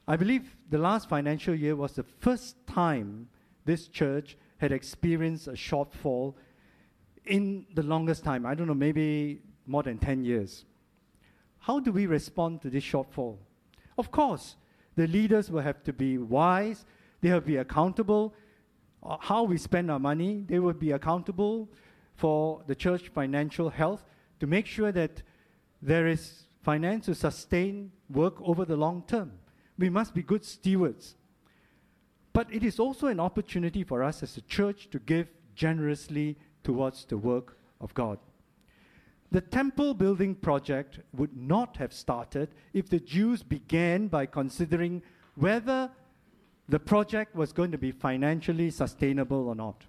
I 0.07 0.15
believe 0.15 0.55
the 0.69 0.77
last 0.77 1.09
financial 1.09 1.55
year 1.55 1.75
was 1.75 1.93
the 1.93 2.03
first 2.03 2.55
time 2.67 3.27
this 3.65 3.87
church 3.87 4.37
had 4.57 4.71
experienced 4.71 5.47
a 5.47 5.51
shortfall 5.51 6.35
in 7.25 7.65
the 7.73 7.83
longest 7.83 8.23
time. 8.23 8.45
I 8.45 8.55
don't 8.55 8.67
know, 8.67 8.73
maybe 8.73 9.41
more 9.65 9.83
than 9.83 9.97
10 9.97 10.23
years. 10.23 10.65
How 11.59 11.79
do 11.79 11.91
we 11.91 12.05
respond 12.05 12.61
to 12.61 12.69
this 12.69 12.83
shortfall? 12.83 13.37
Of 13.97 14.11
course, 14.11 14.55
the 14.95 15.07
leaders 15.07 15.49
will 15.49 15.61
have 15.61 15.83
to 15.83 15.93
be 15.93 16.17
wise, 16.17 16.85
they 17.21 17.29
have 17.29 17.43
to 17.43 17.47
be 17.47 17.57
accountable. 17.57 18.33
Uh, 19.05 19.17
how 19.19 19.43
we 19.43 19.57
spend 19.57 19.91
our 19.91 19.99
money, 19.99 20.43
they 20.47 20.59
will 20.59 20.73
be 20.73 20.91
accountable 20.91 21.69
for 22.15 22.63
the 22.65 22.75
church 22.75 23.09
financial 23.09 23.69
health 23.69 24.03
to 24.39 24.47
make 24.47 24.65
sure 24.65 24.91
that 24.91 25.21
there 25.81 26.07
is 26.07 26.43
finance 26.63 27.05
to 27.05 27.13
sustain 27.13 27.91
work 28.09 28.35
over 28.41 28.65
the 28.65 28.75
long 28.75 29.03
term. 29.07 29.31
We 29.77 29.89
must 29.89 30.13
be 30.15 30.23
good 30.23 30.43
stewards. 30.43 31.15
But 32.33 32.51
it 32.51 32.63
is 32.63 32.79
also 32.79 33.07
an 33.07 33.19
opportunity 33.19 33.83
for 33.83 34.03
us 34.03 34.23
as 34.23 34.37
a 34.37 34.41
church 34.41 34.89
to 34.89 34.99
give 34.99 35.27
generously 35.55 36.37
towards 36.63 37.05
the 37.05 37.17
work 37.17 37.57
of 37.79 37.93
God. 37.93 38.17
the 39.31 39.41
temple 39.41 39.93
building 39.93 40.33
project 40.33 40.99
would 41.13 41.35
not 41.35 41.75
have 41.77 41.91
started 41.91 42.47
if 42.73 42.87
the 42.87 42.99
Jews 42.99 43.43
began 43.43 44.07
by 44.07 44.25
considering 44.25 45.01
whether 45.35 45.91
the 46.67 46.79
project 46.79 47.35
was 47.35 47.53
going 47.53 47.71
to 47.71 47.77
be 47.77 47.91
financially 47.91 48.71
sustainable 48.71 49.47
or 49.47 49.55
not. 49.55 49.83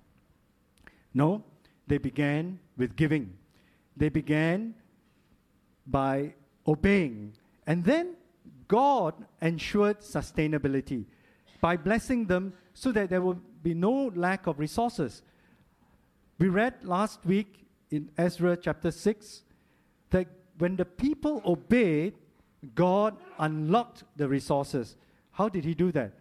No, 1.15 1.43
they 1.87 1.99
began 1.99 2.59
with 2.77 2.97
giving. 2.97 3.33
They 3.97 4.11
began 4.11 4.75
by 5.87 6.35
obeying. 6.67 7.33
And 7.67 7.83
then 7.85 8.17
God 8.69 9.15
ensured 9.41 10.01
sustainability 10.01 11.07
by 11.61 11.77
blessing 11.77 12.27
them 12.27 12.53
so 12.75 12.93
that 12.93 13.09
there 13.09 13.23
will 13.23 13.41
be 13.63 13.73
no 13.73 14.13
lack 14.15 14.47
of 14.47 14.59
resources. 14.59 15.23
We 16.39 16.49
read 16.49 16.75
last 16.83 17.25
week 17.25 17.67
in 17.91 18.11
Ezra 18.19 18.57
chapter 18.57 18.91
6 18.91 19.43
that 20.11 20.27
when 20.59 20.77
the 20.77 20.85
people 20.85 21.41
obeyed, 21.47 22.15
God 22.75 23.17
unlocked 23.39 24.05
the 24.17 24.29
resources. 24.29 24.97
How 25.31 25.49
did 25.49 25.65
he 25.65 25.75
do 25.75 25.93
that? 25.93 26.13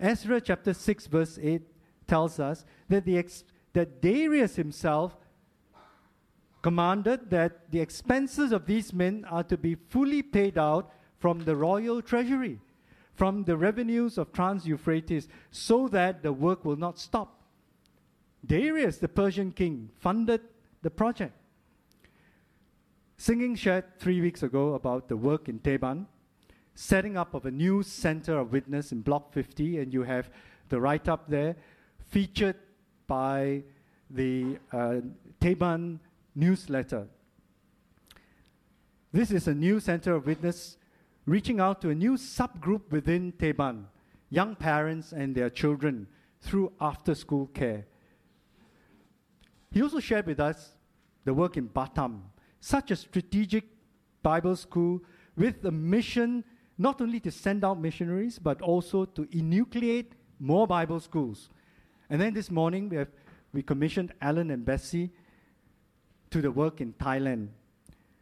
Ezra 0.00 0.40
chapter 0.40 0.72
6, 0.72 1.06
verse 1.06 1.38
8 1.40 1.62
tells 2.06 2.38
us 2.38 2.64
that, 2.88 3.04
the 3.04 3.18
ex- 3.18 3.44
that 3.72 4.00
Darius 4.00 4.56
himself 4.56 5.16
commanded 6.62 7.30
that 7.30 7.70
the 7.70 7.80
expenses 7.80 8.52
of 8.52 8.66
these 8.66 8.92
men 8.92 9.24
are 9.30 9.44
to 9.44 9.56
be 9.56 9.74
fully 9.74 10.22
paid 10.22 10.58
out 10.58 10.92
from 11.18 11.44
the 11.44 11.56
royal 11.56 12.00
treasury, 12.00 12.60
from 13.14 13.44
the 13.44 13.56
revenues 13.56 14.18
of 14.18 14.32
Trans 14.32 14.66
Euphrates, 14.66 15.28
so 15.50 15.88
that 15.88 16.22
the 16.22 16.32
work 16.32 16.64
will 16.64 16.76
not 16.76 16.98
stop. 16.98 17.42
Darius, 18.46 18.98
the 18.98 19.08
Persian 19.08 19.52
king, 19.52 19.90
funded 19.98 20.40
the 20.82 20.90
project. 20.90 21.34
Singing 23.16 23.56
shared 23.56 23.98
three 23.98 24.20
weeks 24.20 24.44
ago 24.44 24.74
about 24.74 25.08
the 25.08 25.16
work 25.16 25.48
in 25.48 25.58
Teban, 25.58 26.06
setting 26.80 27.16
up 27.16 27.34
of 27.34 27.44
a 27.44 27.50
new 27.50 27.82
center 27.82 28.38
of 28.38 28.52
witness 28.52 28.92
in 28.92 29.00
Block 29.00 29.32
50, 29.32 29.80
and 29.80 29.92
you 29.92 30.04
have 30.04 30.30
the 30.68 30.80
write 30.80 31.08
up 31.08 31.28
there 31.28 31.56
featured 32.06 32.54
by 33.08 33.64
the 34.08 34.56
uh, 34.72 35.00
Teban 35.40 35.98
newsletter. 36.36 37.08
This 39.12 39.32
is 39.32 39.48
a 39.48 39.54
new 39.54 39.80
center 39.80 40.14
of 40.14 40.24
witness 40.24 40.76
reaching 41.26 41.58
out 41.58 41.80
to 41.80 41.90
a 41.90 41.94
new 41.96 42.12
subgroup 42.12 42.82
within 42.92 43.32
Teban, 43.32 43.86
young 44.30 44.54
parents 44.54 45.10
and 45.10 45.34
their 45.34 45.50
children 45.50 46.06
through 46.40 46.72
after 46.80 47.12
school 47.16 47.48
care. 47.48 47.86
He 49.72 49.82
also 49.82 49.98
shared 49.98 50.26
with 50.26 50.38
us 50.38 50.76
the 51.24 51.34
work 51.34 51.56
in 51.56 51.68
Batam, 51.70 52.20
such 52.60 52.92
a 52.92 52.96
strategic 52.96 53.64
Bible 54.22 54.54
school 54.54 55.00
with 55.36 55.64
a 55.64 55.72
mission 55.72 56.44
not 56.78 57.00
only 57.00 57.20
to 57.20 57.30
send 57.30 57.64
out 57.64 57.80
missionaries, 57.80 58.38
but 58.38 58.62
also 58.62 59.04
to 59.04 59.24
enucleate 59.26 60.12
more 60.38 60.66
Bible 60.66 61.00
schools. 61.00 61.50
And 62.08 62.20
then 62.20 62.32
this 62.32 62.50
morning, 62.50 62.88
we, 62.88 62.96
have, 62.96 63.10
we 63.52 63.62
commissioned 63.62 64.14
Alan 64.22 64.50
and 64.50 64.64
Bessie 64.64 65.10
to 66.30 66.40
the 66.40 66.50
work 66.50 66.80
in 66.80 66.92
Thailand. 66.94 67.48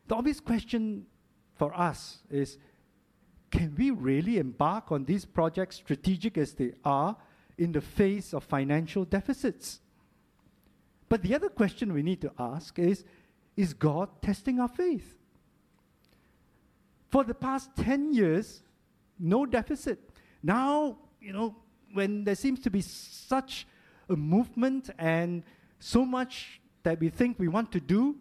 The 0.08 0.14
obvious 0.14 0.40
question 0.40 1.06
for 1.56 1.76
us 1.78 2.18
is 2.30 2.58
can 3.50 3.74
we 3.76 3.90
really 3.90 4.38
embark 4.38 4.90
on 4.90 5.04
these 5.04 5.24
projects, 5.24 5.76
strategic 5.76 6.36
as 6.36 6.54
they 6.54 6.72
are, 6.84 7.16
in 7.58 7.72
the 7.72 7.80
face 7.80 8.34
of 8.34 8.44
financial 8.44 9.04
deficits? 9.04 9.80
But 11.08 11.22
the 11.22 11.34
other 11.34 11.48
question 11.48 11.92
we 11.92 12.02
need 12.02 12.20
to 12.22 12.32
ask 12.38 12.78
is 12.78 13.04
is 13.56 13.72
God 13.72 14.08
testing 14.20 14.60
our 14.60 14.68
faith? 14.68 15.16
For 17.16 17.24
the 17.24 17.32
past 17.32 17.70
10 17.76 18.12
years, 18.12 18.62
no 19.18 19.46
deficit. 19.46 19.98
Now, 20.42 20.98
you 21.18 21.32
know, 21.32 21.56
when 21.94 22.24
there 22.24 22.34
seems 22.34 22.60
to 22.60 22.70
be 22.70 22.82
such 22.82 23.66
a 24.10 24.14
movement 24.14 24.90
and 24.98 25.42
so 25.78 26.04
much 26.04 26.60
that 26.82 27.00
we 27.00 27.08
think 27.08 27.38
we 27.38 27.48
want 27.48 27.72
to 27.72 27.80
do, 27.80 28.16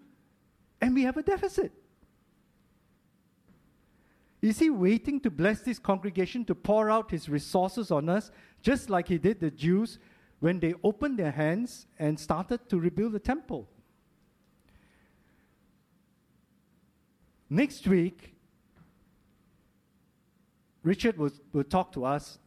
and 0.80 0.96
we 0.96 1.04
have 1.04 1.18
a 1.18 1.24
deficit. 1.24 1.74
Is 4.42 4.60
he 4.60 4.70
waiting 4.70 5.20
to 5.20 5.30
bless 5.30 5.60
this 5.60 5.78
congregation 5.78 6.46
to 6.46 6.56
pour 6.56 6.90
out 6.90 7.12
his 7.12 7.28
resources 7.28 7.92
on 7.92 8.08
us, 8.08 8.32
just 8.62 8.90
like 8.90 9.10
he 9.10 9.18
did 9.18 9.42
the 9.42 9.52
Jews 9.52 10.00
when 10.40 10.62
they 10.62 10.74
opened 10.86 11.20
their 11.20 11.32
hands 11.32 11.86
and 12.00 12.18
started 12.18 12.70
to 12.70 12.80
rebuild 12.80 13.12
the 13.12 13.20
temple? 13.20 13.68
Next 17.50 17.86
week, 17.90 18.35
Richard 20.86 21.18
will, 21.18 21.32
will 21.52 21.64
talk 21.64 21.92
to 21.94 22.06
us 22.06 22.38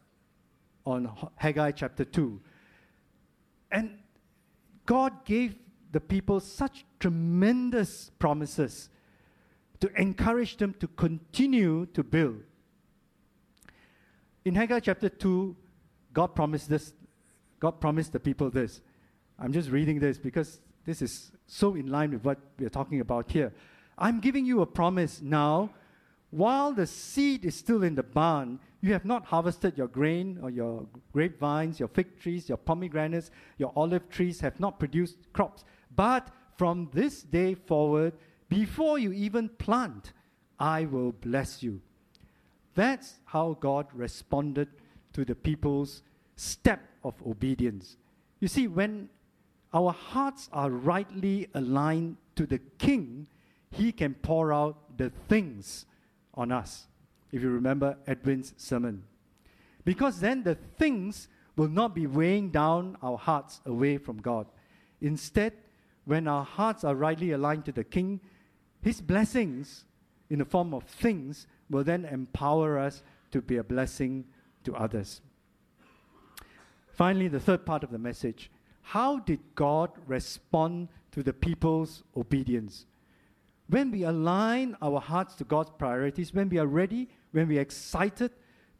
on 0.85 1.11
Haggai 1.35 1.71
chapter 1.71 2.05
2. 2.05 2.39
And 3.69 3.99
God 4.85 5.25
gave 5.25 5.55
the 5.91 5.99
people 5.99 6.39
such 6.39 6.85
tremendous 6.99 8.11
promises 8.17 8.89
to 9.81 9.91
encourage 9.99 10.55
them 10.55 10.73
to 10.79 10.87
continue 10.87 11.85
to 11.87 12.01
build. 12.01 12.41
In 14.45 14.55
Haggai 14.55 14.79
chapter 14.79 15.09
2, 15.09 15.55
God 16.13 16.27
promised 16.33 16.69
this. 16.69 16.93
God 17.59 17.81
promised 17.81 18.13
the 18.13 18.21
people 18.21 18.49
this. 18.49 18.79
I'm 19.37 19.51
just 19.51 19.69
reading 19.69 19.99
this 19.99 20.17
because 20.17 20.61
this 20.85 21.01
is 21.01 21.31
so 21.45 21.75
in 21.75 21.87
line 21.87 22.11
with 22.11 22.23
what 22.23 22.39
we're 22.57 22.69
talking 22.69 23.01
about 23.01 23.31
here. 23.31 23.53
I'm 23.97 24.21
giving 24.21 24.45
you 24.45 24.61
a 24.61 24.65
promise 24.65 25.21
now. 25.21 25.71
While 26.31 26.73
the 26.73 26.85
seed 26.85 27.43
is 27.43 27.55
still 27.55 27.83
in 27.83 27.95
the 27.95 28.03
barn, 28.03 28.59
you 28.81 28.93
have 28.93 29.05
not 29.05 29.25
harvested 29.25 29.77
your 29.77 29.87
grain 29.87 30.39
or 30.41 30.49
your 30.49 30.85
grapevines, 31.11 31.79
your 31.79 31.89
fig 31.89 32.19
trees, 32.19 32.47
your 32.47 32.57
pomegranates, 32.57 33.31
your 33.57 33.73
olive 33.75 34.09
trees 34.09 34.39
have 34.41 34.59
not 34.59 34.79
produced 34.79 35.17
crops. 35.33 35.65
But 35.95 36.29
from 36.57 36.89
this 36.93 37.23
day 37.23 37.55
forward, 37.55 38.13
before 38.47 38.99
you 38.99 39.11
even 39.11 39.49
plant, 39.49 40.13
I 40.59 40.85
will 40.85 41.11
bless 41.11 41.63
you. 41.63 41.81
That's 42.75 43.15
how 43.25 43.57
God 43.59 43.87
responded 43.93 44.69
to 45.13 45.25
the 45.25 45.35
people's 45.35 46.03
step 46.35 46.81
of 47.03 47.15
obedience. 47.25 47.97
You 48.39 48.47
see, 48.47 48.67
when 48.67 49.09
our 49.73 49.91
hearts 49.91 50.49
are 50.53 50.69
rightly 50.69 51.47
aligned 51.53 52.17
to 52.35 52.45
the 52.45 52.59
King, 52.77 53.27
He 53.71 53.91
can 53.91 54.13
pour 54.13 54.53
out 54.53 54.97
the 54.97 55.11
things 55.27 55.85
on 56.39 56.51
us. 56.51 56.87
If 57.31 57.43
you 57.43 57.49
remember 57.49 57.97
Edwin's 58.07 58.53
sermon. 58.57 59.03
Because 59.85 60.19
then 60.19 60.43
the 60.43 60.55
things 60.55 61.27
will 61.55 61.67
not 61.67 61.93
be 61.93 62.07
weighing 62.07 62.49
down 62.49 62.97
our 63.03 63.17
hearts 63.17 63.61
away 63.65 63.97
from 63.97 64.17
God. 64.17 64.47
Instead, 65.01 65.53
when 66.05 66.27
our 66.27 66.45
hearts 66.45 66.83
are 66.83 66.95
rightly 66.95 67.31
aligned 67.31 67.65
to 67.65 67.71
the 67.71 67.83
King, 67.83 68.21
His 68.81 69.01
blessings 69.01 69.83
in 70.29 70.39
the 70.39 70.45
form 70.45 70.73
of 70.73 70.83
things 70.83 71.45
will 71.69 71.83
then 71.83 72.05
empower 72.05 72.79
us 72.79 73.03
to 73.31 73.41
be 73.41 73.57
a 73.57 73.63
blessing 73.63 74.25
to 74.63 74.75
others. 74.75 75.21
Finally, 76.93 77.27
the 77.27 77.39
third 77.39 77.65
part 77.65 77.83
of 77.83 77.91
the 77.91 77.99
message 77.99 78.49
how 78.81 79.19
did 79.19 79.39
God 79.53 79.91
respond 80.07 80.87
to 81.11 81.21
the 81.21 81.33
people's 81.33 82.03
obedience? 82.17 82.87
When 83.69 83.91
we 83.91 84.03
align 84.03 84.75
our 84.81 84.99
hearts 84.99 85.35
to 85.35 85.43
God's 85.43 85.69
priorities, 85.77 86.33
when 86.33 86.49
we 86.49 86.57
are 86.57 86.65
ready, 86.65 87.07
when 87.31 87.47
we 87.47 87.59
are 87.59 87.61
excited 87.61 88.31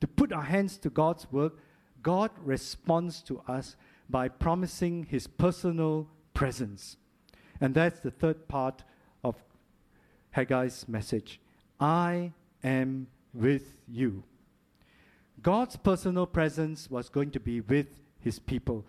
to 0.01 0.07
put 0.07 0.33
our 0.33 0.43
hands 0.43 0.77
to 0.79 0.89
God's 0.89 1.31
work, 1.31 1.59
God 2.01 2.31
responds 2.43 3.21
to 3.23 3.41
us 3.47 3.75
by 4.09 4.29
promising 4.29 5.03
His 5.03 5.27
personal 5.27 6.07
presence. 6.33 6.97
And 7.61 7.75
that's 7.75 7.99
the 7.99 8.11
third 8.11 8.47
part 8.47 8.83
of 9.23 9.35
Haggai's 10.35 10.87
message 10.87 11.39
I 11.79 12.33
am 12.63 13.07
with 13.33 13.77
you. 13.87 14.23
God's 15.41 15.75
personal 15.75 16.25
presence 16.25 16.89
was 16.89 17.09
going 17.09 17.31
to 17.31 17.39
be 17.39 17.61
with 17.61 17.87
his 18.19 18.39
people. 18.39 18.85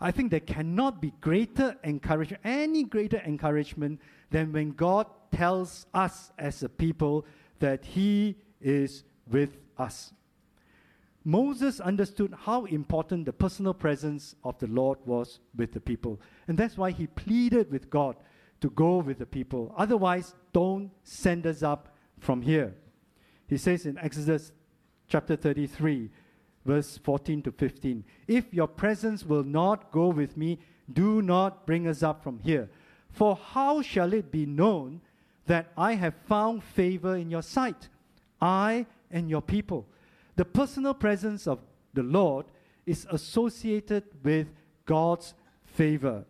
I 0.00 0.10
think 0.10 0.30
there 0.30 0.40
cannot 0.40 1.00
be 1.00 1.12
greater 1.20 1.76
encouragement, 1.84 2.40
any 2.44 2.84
greater 2.84 3.18
encouragement 3.18 4.00
than 4.30 4.52
when 4.52 4.70
God 4.70 5.06
tells 5.32 5.86
us 5.94 6.32
as 6.38 6.62
a 6.62 6.68
people 6.68 7.26
that 7.58 7.84
he 7.84 8.36
is 8.60 9.04
with 9.30 9.56
us. 9.78 10.12
Moses 11.24 11.80
understood 11.80 12.34
how 12.44 12.64
important 12.64 13.26
the 13.26 13.32
personal 13.32 13.74
presence 13.74 14.34
of 14.42 14.58
the 14.58 14.66
Lord 14.66 14.98
was 15.04 15.40
with 15.54 15.72
the 15.72 15.80
people. 15.80 16.20
And 16.48 16.56
that's 16.56 16.78
why 16.78 16.92
he 16.92 17.06
pleaded 17.08 17.70
with 17.70 17.90
God 17.90 18.16
to 18.60 18.70
go 18.70 18.98
with 18.98 19.18
the 19.18 19.26
people. 19.26 19.74
Otherwise, 19.76 20.34
don't 20.52 20.90
send 21.04 21.46
us 21.46 21.62
up 21.62 21.94
from 22.18 22.42
here. 22.42 22.74
He 23.46 23.58
says 23.58 23.84
in 23.84 23.98
Exodus 23.98 24.52
chapter 25.08 25.36
33, 25.36 26.10
verse 26.64 26.98
14 26.98 27.42
to 27.42 27.52
15 27.52 28.04
If 28.26 28.52
your 28.54 28.68
presence 28.68 29.24
will 29.24 29.44
not 29.44 29.90
go 29.90 30.08
with 30.08 30.36
me, 30.36 30.58
do 30.90 31.20
not 31.20 31.66
bring 31.66 31.86
us 31.86 32.02
up 32.02 32.22
from 32.22 32.38
here. 32.38 32.70
For 33.10 33.36
how 33.36 33.82
shall 33.82 34.12
it 34.12 34.30
be 34.30 34.46
known 34.46 35.00
that 35.50 35.72
I 35.76 35.94
have 35.94 36.14
found 36.28 36.62
favor 36.62 37.16
in 37.16 37.28
your 37.28 37.42
sight, 37.42 37.88
I 38.40 38.86
and 39.10 39.28
your 39.28 39.42
people. 39.42 39.84
The 40.36 40.44
personal 40.44 40.94
presence 40.94 41.48
of 41.48 41.58
the 41.92 42.04
Lord 42.04 42.46
is 42.86 43.04
associated 43.10 44.04
with 44.22 44.46
God's 44.86 45.34
favor. 45.64 46.24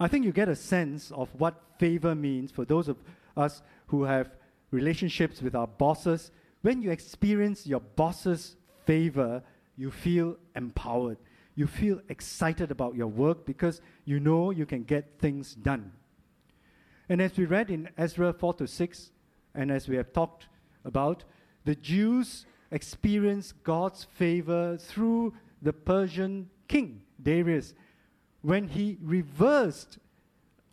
I 0.00 0.08
think 0.08 0.24
you 0.24 0.32
get 0.32 0.48
a 0.48 0.56
sense 0.56 1.10
of 1.10 1.28
what 1.38 1.60
favor 1.78 2.14
means 2.14 2.50
for 2.50 2.64
those 2.64 2.88
of 2.88 2.96
us 3.36 3.60
who 3.88 4.04
have 4.04 4.30
relationships 4.70 5.42
with 5.42 5.54
our 5.54 5.66
bosses. 5.66 6.30
When 6.62 6.80
you 6.80 6.90
experience 6.90 7.66
your 7.66 7.80
boss's 7.80 8.56
favor, 8.86 9.42
you 9.76 9.90
feel 9.90 10.38
empowered. 10.56 11.18
You 11.54 11.66
feel 11.66 12.00
excited 12.08 12.70
about 12.70 12.94
your 12.94 13.08
work 13.08 13.44
because 13.44 13.82
you 14.06 14.20
know 14.20 14.52
you 14.52 14.64
can 14.64 14.84
get 14.84 15.18
things 15.18 15.54
done. 15.54 15.92
And 17.08 17.22
as 17.22 17.36
we 17.36 17.46
read 17.46 17.70
in 17.70 17.88
Ezra 17.96 18.32
4 18.32 18.54
to 18.54 18.66
6, 18.66 19.10
and 19.54 19.70
as 19.70 19.88
we 19.88 19.96
have 19.96 20.12
talked 20.12 20.46
about, 20.84 21.24
the 21.64 21.74
Jews 21.74 22.46
experienced 22.70 23.62
God's 23.64 24.04
favor 24.04 24.76
through 24.76 25.34
the 25.62 25.72
Persian 25.72 26.50
king, 26.68 27.02
Darius, 27.22 27.74
when 28.42 28.68
he 28.68 28.98
reversed 29.02 29.98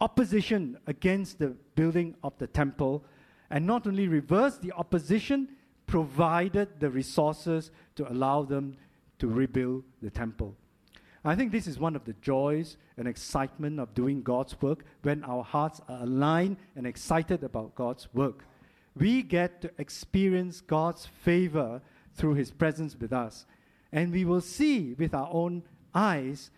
opposition 0.01 0.77
against 0.87 1.39
the 1.39 1.55
building 1.75 2.15
of 2.23 2.37
the 2.37 2.47
temple, 2.47 3.05
and 3.49 3.65
not 3.65 3.87
only 3.87 4.07
reversed 4.07 4.61
the 4.61 4.73
opposition, 4.73 5.47
provided 5.87 6.79
the 6.79 6.89
resources 6.89 7.71
to 7.95 8.11
allow 8.11 8.43
them 8.43 8.75
to 9.19 9.27
rebuild 9.27 9.83
the 10.01 10.09
temple. 10.09 10.55
I 11.27 11.35
think 11.35 11.51
this 11.51 11.65
is 11.65 11.79
one 11.79 11.95
of 11.95 12.05
the 12.05 12.13
joys 12.21 12.77
and 12.97 13.07
excitement 13.07 13.79
of 13.79 13.95
doing 13.95 14.21
God's 14.21 14.61
work 14.61 14.85
when 15.01 15.23
our 15.23 15.43
hearts 15.43 15.81
are 15.89 16.03
aligned 16.03 16.57
and 16.75 16.85
excited 16.85 17.43
about 17.43 17.73
God's 17.73 18.07
work. 18.13 18.45
We 18.95 19.23
get 19.23 19.61
to 19.61 19.71
experience 19.79 20.61
God's 20.61 21.07
favor 21.07 21.81
through 22.13 22.35
His 22.35 22.51
presence 22.51 22.95
with 22.95 23.11
us. 23.11 23.47
And 23.91 24.11
we 24.11 24.23
will 24.23 24.41
see 24.41 24.93
with 24.93 25.15
our 25.15 25.29
own 25.31 25.63
eyes 25.95 26.51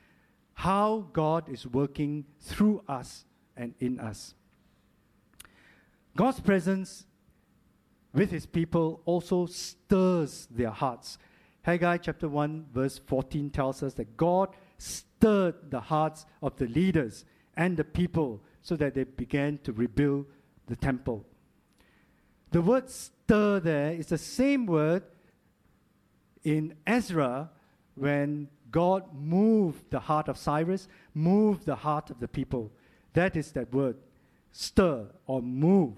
how 0.53 1.07
God 1.13 1.47
is 1.47 1.65
working 1.65 2.25
through 2.41 2.83
us 2.89 3.23
and 3.55 3.73
in 3.79 3.99
us. 3.99 4.33
God's 6.15 6.41
presence 6.41 7.05
with 8.13 8.31
His 8.31 8.45
people 8.45 9.01
also 9.05 9.45
stirs 9.45 10.47
their 10.51 10.71
hearts 10.71 11.17
Haggai 11.67 11.97
chapter 11.97 12.29
1, 12.29 12.67
verse 12.73 12.97
14 12.97 13.49
tells 13.49 13.83
us 13.83 13.93
that 13.95 14.15
God 14.15 14.55
stirred 14.77 15.69
the 15.69 15.81
hearts 15.81 16.25
of 16.41 16.55
the 16.55 16.65
leaders 16.65 17.25
and 17.57 17.75
the 17.75 17.83
people 17.83 18.41
so 18.61 18.77
that 18.77 18.93
they 18.93 19.03
began 19.03 19.57
to 19.65 19.73
rebuild 19.73 20.27
the 20.67 20.77
temple. 20.77 21.25
The 22.51 22.61
word 22.61 22.89
stir 22.89 23.59
there 23.59 23.91
is 23.91 24.07
the 24.07 24.17
same 24.17 24.65
word 24.65 25.03
in 26.45 26.73
Ezra 26.87 27.49
when 27.95 28.47
God 28.71 29.13
moved 29.13 29.91
the 29.91 29.99
heart 29.99 30.29
of 30.29 30.37
Cyrus, 30.37 30.87
moved 31.13 31.65
the 31.65 31.75
heart 31.75 32.09
of 32.09 32.21
the 32.21 32.29
people. 32.29 32.71
That 33.11 33.35
is 33.35 33.51
that 33.51 33.73
word, 33.73 33.97
stir 34.53 35.07
or 35.25 35.41
move. 35.41 35.97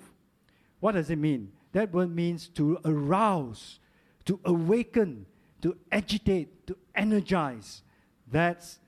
What 0.79 0.93
does 0.93 1.11
it 1.11 1.19
mean? 1.19 1.51
That 1.73 1.93
word 1.93 2.09
means 2.09 2.47
to 2.55 2.79
arouse, 2.83 3.77
to 4.25 4.39
awaken, 4.43 5.27
to 5.61 5.77
agitate, 5.91 6.67
to 6.67 6.77
energize. 6.95 7.83
That's 8.31 8.79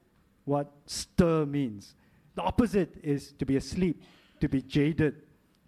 what 0.46 0.72
stir 0.86 1.46
means. 1.46 1.96
The 2.36 2.42
opposite 2.42 2.96
is 3.04 3.34
to 3.34 3.46
be 3.46 3.58
asleep, 3.58 4.02
to 4.40 4.48
be 4.48 4.62
jaded, 4.62 5.16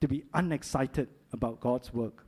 to 0.01 0.07
be 0.07 0.23
unexcited 0.33 1.09
about 1.31 1.59
God's 1.59 1.93
work. 1.93 2.25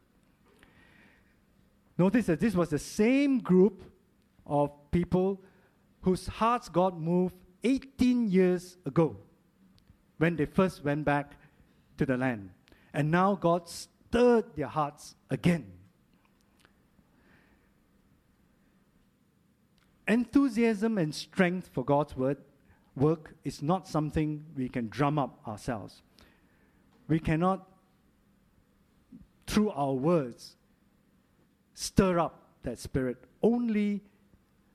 Notice 1.97 2.25
that 2.25 2.39
this 2.39 2.55
was 2.55 2.69
the 2.69 2.79
same 2.79 3.39
group 3.39 3.83
of 4.45 4.71
people 4.91 5.41
whose 6.01 6.27
hearts 6.27 6.69
got 6.69 6.99
moved 6.99 7.35
18 7.63 8.29
years 8.29 8.77
ago 8.85 9.17
when 10.17 10.35
they 10.35 10.45
first 10.45 10.83
went 10.83 11.05
back 11.05 11.33
to 11.97 12.05
the 12.05 12.17
land. 12.17 12.49
And 12.93 13.11
now 13.11 13.35
God 13.35 13.67
stirred 13.69 14.55
their 14.55 14.67
hearts 14.67 15.15
again. 15.29 15.71
Enthusiasm 20.07 20.97
and 20.97 21.13
strength 21.13 21.69
for 21.73 21.83
God's 21.83 22.15
word 22.15 22.37
work 22.95 23.35
is 23.43 23.61
not 23.61 23.87
something 23.87 24.45
we 24.55 24.69
can 24.69 24.89
drum 24.89 25.19
up 25.19 25.39
ourselves. 25.47 26.01
We 27.07 27.19
cannot, 27.19 27.67
through 29.47 29.71
our 29.71 29.93
words, 29.93 30.55
stir 31.73 32.19
up 32.19 32.49
that 32.63 32.79
spirit. 32.79 33.17
Only 33.41 34.01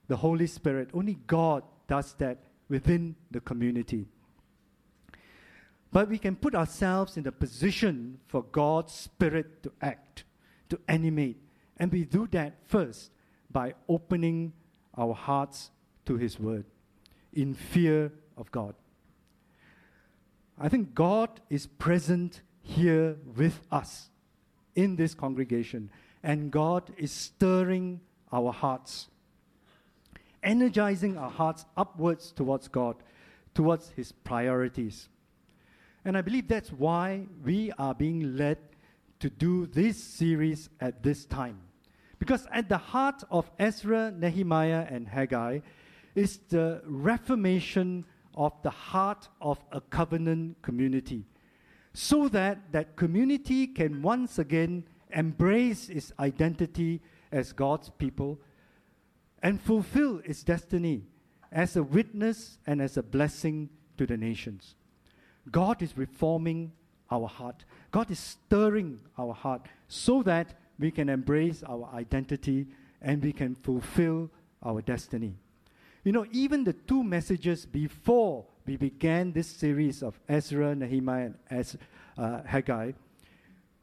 the 0.07 0.17
Holy 0.17 0.47
Spirit, 0.47 0.89
only 0.93 1.17
God 1.27 1.63
does 1.87 2.13
that 2.15 2.39
within 2.69 3.15
the 3.31 3.41
community. 3.41 4.07
But 5.91 6.07
we 6.07 6.17
can 6.17 6.35
put 6.35 6.55
ourselves 6.55 7.17
in 7.17 7.23
the 7.23 7.31
position 7.31 8.19
for 8.27 8.43
God's 8.43 8.93
Spirit 8.93 9.61
to 9.63 9.71
act, 9.81 10.23
to 10.69 10.79
animate. 10.87 11.37
And 11.77 11.91
we 11.91 12.05
do 12.05 12.27
that 12.31 12.55
first 12.65 13.11
by 13.51 13.73
opening 13.89 14.53
our 14.97 15.13
hearts 15.13 15.71
to 16.05 16.17
His 16.17 16.39
Word 16.39 16.65
in 17.33 17.53
fear 17.53 18.11
of 18.37 18.51
God. 18.51 18.75
I 20.59 20.69
think 20.69 20.93
God 20.93 21.29
is 21.49 21.65
present 21.65 22.41
here 22.61 23.17
with 23.35 23.61
us 23.71 24.09
in 24.75 24.95
this 24.95 25.13
congregation, 25.13 25.89
and 26.23 26.51
God 26.51 26.91
is 26.97 27.11
stirring 27.11 28.01
our 28.31 28.53
hearts, 28.53 29.07
energizing 30.43 31.17
our 31.17 31.31
hearts 31.31 31.65
upwards 31.75 32.31
towards 32.31 32.67
God, 32.67 32.95
towards 33.53 33.89
His 33.91 34.11
priorities. 34.11 35.09
And 36.05 36.17
I 36.17 36.21
believe 36.21 36.47
that's 36.47 36.71
why 36.71 37.27
we 37.43 37.71
are 37.77 37.93
being 37.93 38.37
led 38.37 38.57
to 39.19 39.29
do 39.29 39.67
this 39.67 39.97
series 40.03 40.69
at 40.79 41.03
this 41.03 41.25
time. 41.25 41.59
Because 42.21 42.45
at 42.51 42.69
the 42.69 42.77
heart 42.77 43.23
of 43.31 43.49
Ezra, 43.57 44.11
Nehemiah, 44.15 44.85
and 44.87 45.07
Haggai 45.07 45.61
is 46.13 46.37
the 46.49 46.83
reformation 46.85 48.05
of 48.35 48.53
the 48.61 48.69
heart 48.69 49.27
of 49.41 49.57
a 49.71 49.81
covenant 49.81 50.61
community, 50.61 51.25
so 51.95 52.27
that 52.27 52.71
that 52.73 52.95
community 52.95 53.65
can 53.65 54.03
once 54.03 54.37
again 54.37 54.83
embrace 55.09 55.89
its 55.89 56.13
identity 56.19 57.01
as 57.31 57.53
God's 57.53 57.89
people 57.89 58.39
and 59.41 59.59
fulfill 59.59 60.21
its 60.23 60.43
destiny 60.43 61.01
as 61.51 61.75
a 61.75 61.81
witness 61.81 62.59
and 62.67 62.83
as 62.83 62.97
a 62.97 63.03
blessing 63.03 63.67
to 63.97 64.05
the 64.05 64.15
nations. 64.15 64.75
God 65.49 65.81
is 65.81 65.97
reforming 65.97 66.71
our 67.09 67.27
heart. 67.27 67.65
God 67.89 68.11
is 68.11 68.19
stirring 68.19 68.99
our 69.17 69.33
heart 69.33 69.65
so 69.87 70.21
that 70.21 70.53
we 70.81 70.91
can 70.91 71.07
embrace 71.07 71.63
our 71.63 71.89
identity 71.93 72.67
and 73.01 73.23
we 73.23 73.31
can 73.31 73.55
fulfill 73.55 74.29
our 74.63 74.81
destiny. 74.81 75.35
You 76.03 76.11
know, 76.11 76.25
even 76.31 76.63
the 76.63 76.73
two 76.73 77.03
messages 77.03 77.65
before 77.65 78.45
we 78.65 78.75
began 78.75 79.31
this 79.31 79.47
series 79.47 80.01
of 80.01 80.19
Ezra, 80.27 80.75
Nehemiah, 80.75 81.31
and 81.49 81.77
uh, 82.17 82.41
Haggai 82.43 82.93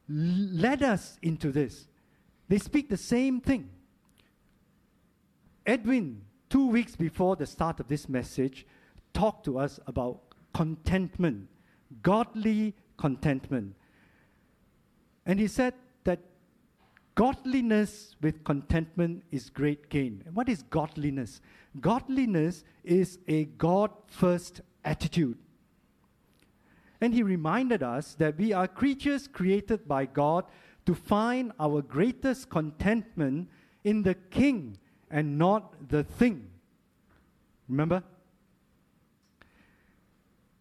led 0.08 0.82
us 0.82 1.18
into 1.22 1.52
this. 1.52 1.86
They 2.48 2.58
speak 2.58 2.88
the 2.88 2.96
same 2.96 3.40
thing. 3.40 3.70
Edwin, 5.66 6.22
two 6.48 6.68
weeks 6.68 6.96
before 6.96 7.36
the 7.36 7.46
start 7.46 7.78
of 7.78 7.88
this 7.88 8.08
message, 8.08 8.66
talked 9.12 9.44
to 9.44 9.58
us 9.58 9.78
about 9.86 10.20
contentment, 10.54 11.48
godly 12.02 12.74
contentment. 12.96 13.74
And 15.26 15.38
he 15.38 15.46
said 15.46 15.74
Godliness 17.18 18.14
with 18.22 18.44
contentment 18.44 19.24
is 19.32 19.50
great 19.50 19.88
gain. 19.88 20.22
What 20.34 20.48
is 20.48 20.62
godliness? 20.62 21.40
Godliness 21.80 22.62
is 22.84 23.18
a 23.26 23.46
God 23.46 23.90
first 24.06 24.60
attitude. 24.84 25.36
And 27.00 27.12
he 27.12 27.24
reminded 27.24 27.82
us 27.82 28.14
that 28.20 28.38
we 28.38 28.52
are 28.52 28.68
creatures 28.68 29.26
created 29.26 29.88
by 29.88 30.06
God 30.06 30.44
to 30.86 30.94
find 30.94 31.50
our 31.58 31.82
greatest 31.82 32.50
contentment 32.50 33.48
in 33.82 34.04
the 34.04 34.14
King 34.14 34.78
and 35.10 35.36
not 35.36 35.88
the 35.88 36.04
thing. 36.04 36.48
Remember? 37.68 38.04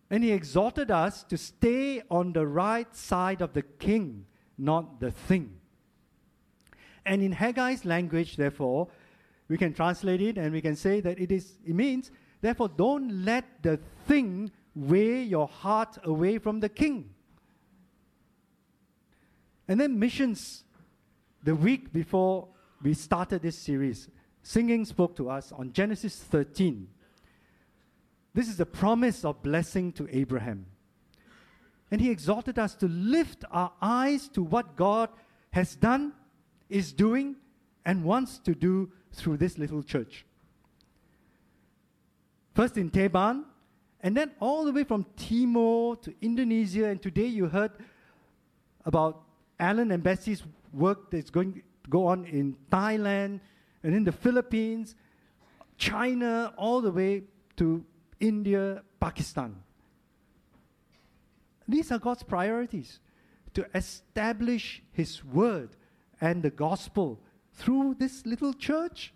And 0.10 0.24
he 0.24 0.32
exhorted 0.32 0.90
us 0.90 1.24
to 1.26 1.38
stay 1.38 2.02
on 2.10 2.34
the 2.34 2.48
right 2.48 2.96
side 2.96 3.44
of 3.44 3.54
the 3.54 3.62
King, 3.62 4.26
not 4.58 5.00
the 5.00 5.12
thing. 5.12 5.60
And 7.08 7.24
in 7.24 7.34
Haggai's 7.34 7.86
language, 7.86 8.36
therefore, 8.36 8.90
we 9.48 9.58
can 9.58 9.74
translate 9.74 10.22
it 10.22 10.38
and 10.38 10.52
we 10.52 10.62
can 10.62 10.76
say 10.76 11.00
that 11.00 11.18
it 11.18 11.32
is 11.32 11.54
it 11.66 11.74
means, 11.74 12.12
therefore, 12.42 12.68
don't 12.68 13.24
let 13.24 13.64
the 13.64 13.80
thing 14.06 14.52
weigh 14.76 15.24
your 15.24 15.48
heart 15.48 15.98
away 16.04 16.38
from 16.38 16.60
the 16.60 16.70
king. 16.70 17.10
And 19.70 19.80
then 19.80 19.98
missions, 19.98 20.66
the 21.44 21.56
week 21.56 21.94
before 21.94 22.50
we 22.82 22.94
started 22.94 23.42
this 23.42 23.58
series, 23.58 24.10
singing 24.44 24.86
spoke 24.86 25.16
to 25.16 25.30
us 25.30 25.52
on 25.54 25.72
Genesis 25.72 26.18
13. 26.18 26.90
This 28.34 28.50
is 28.50 28.58
the 28.58 28.66
promise 28.66 29.26
of 29.26 29.42
blessing 29.42 29.94
to 29.94 30.08
Abraham. 30.12 30.66
And 31.90 32.02
he 32.02 32.12
exhorted 32.12 32.60
us 32.60 32.76
to 32.76 32.88
lift 32.88 33.46
our 33.50 33.72
eyes 33.82 34.28
to 34.30 34.44
what 34.44 34.76
God 34.76 35.10
has 35.52 35.76
done, 35.76 36.14
is 36.70 36.92
doing, 36.92 37.36
and 37.86 38.04
wants 38.04 38.38
to 38.40 38.54
do 38.54 38.92
through 39.14 39.38
this 39.38 39.58
little 39.58 39.82
church. 39.82 40.26
First 42.54 42.78
in 42.78 42.90
Teban, 42.90 43.46
and 44.02 44.16
then 44.16 44.32
all 44.40 44.66
the 44.66 44.74
way 44.74 44.84
from 44.84 45.06
Timor 45.16 45.96
to 45.98 46.14
Indonesia, 46.22 46.88
and 46.88 47.02
today 47.02 47.28
you 47.28 47.48
heard 47.48 47.72
about 48.86 49.24
Alan 49.60 49.92
and 49.92 50.04
Bessie's 50.04 50.44
work 50.74 51.10
that's 51.12 51.30
going 51.30 51.54
to 51.54 51.62
go 51.90 52.08
on 52.08 52.26
in 52.26 52.58
Thailand 52.70 53.40
and 53.84 53.96
in 53.96 54.04
the 54.04 54.12
Philippines, 54.12 54.96
China, 55.78 56.54
all 56.58 56.82
the 56.82 56.92
way 56.92 57.24
to 57.56 57.86
India, 58.20 58.84
Pakistan. 59.00 59.56
These 61.68 61.92
are 61.92 62.00
God's 62.00 62.24
priorities 62.24 63.00
to 63.54 63.66
establish 63.74 64.82
His 64.92 65.24
word 65.24 65.77
and 66.22 66.44
the 66.44 66.50
gospel 66.50 67.20
through 67.54 67.96
this 68.00 68.26
little 68.26 68.54
church. 68.54 69.14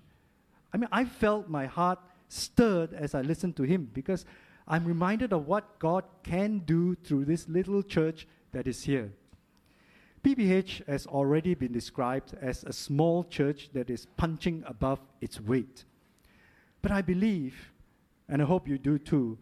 I 0.74 0.78
mean, 0.78 0.90
I 0.92 1.06
felt 1.06 1.50
my 1.50 1.66
heart 1.66 2.00
stirred 2.28 2.94
as 2.94 3.14
I 3.14 3.22
listened 3.22 3.56
to 3.58 3.64
him 3.64 3.90
because 3.94 4.26
I'm 4.68 4.86
reminded 4.86 5.34
of 5.34 5.48
what 5.48 5.80
God 5.80 6.06
can 6.24 6.60
do 6.60 6.96
through 6.96 7.26
this 7.26 7.48
little 7.50 7.84
church 7.84 8.28
that 8.52 8.68
is 8.68 8.84
here. 8.84 9.12
PPH 10.24 10.88
has 10.88 11.08
already 11.08 11.56
been 11.56 11.72
described 11.72 12.36
as 12.40 12.64
a 12.64 12.72
small 12.72 13.24
church 13.24 13.70
that 13.74 13.90
is 13.90 14.06
punching 14.18 14.64
above 14.68 15.00
its 15.20 15.42
weight. 15.42 15.84
But 16.82 16.92
I 16.92 17.02
believe, 17.02 17.72
and 18.30 18.42
I 18.42 18.46
hope 18.46 18.68
you 18.68 18.78
do 18.78 19.00
too, 19.00 19.40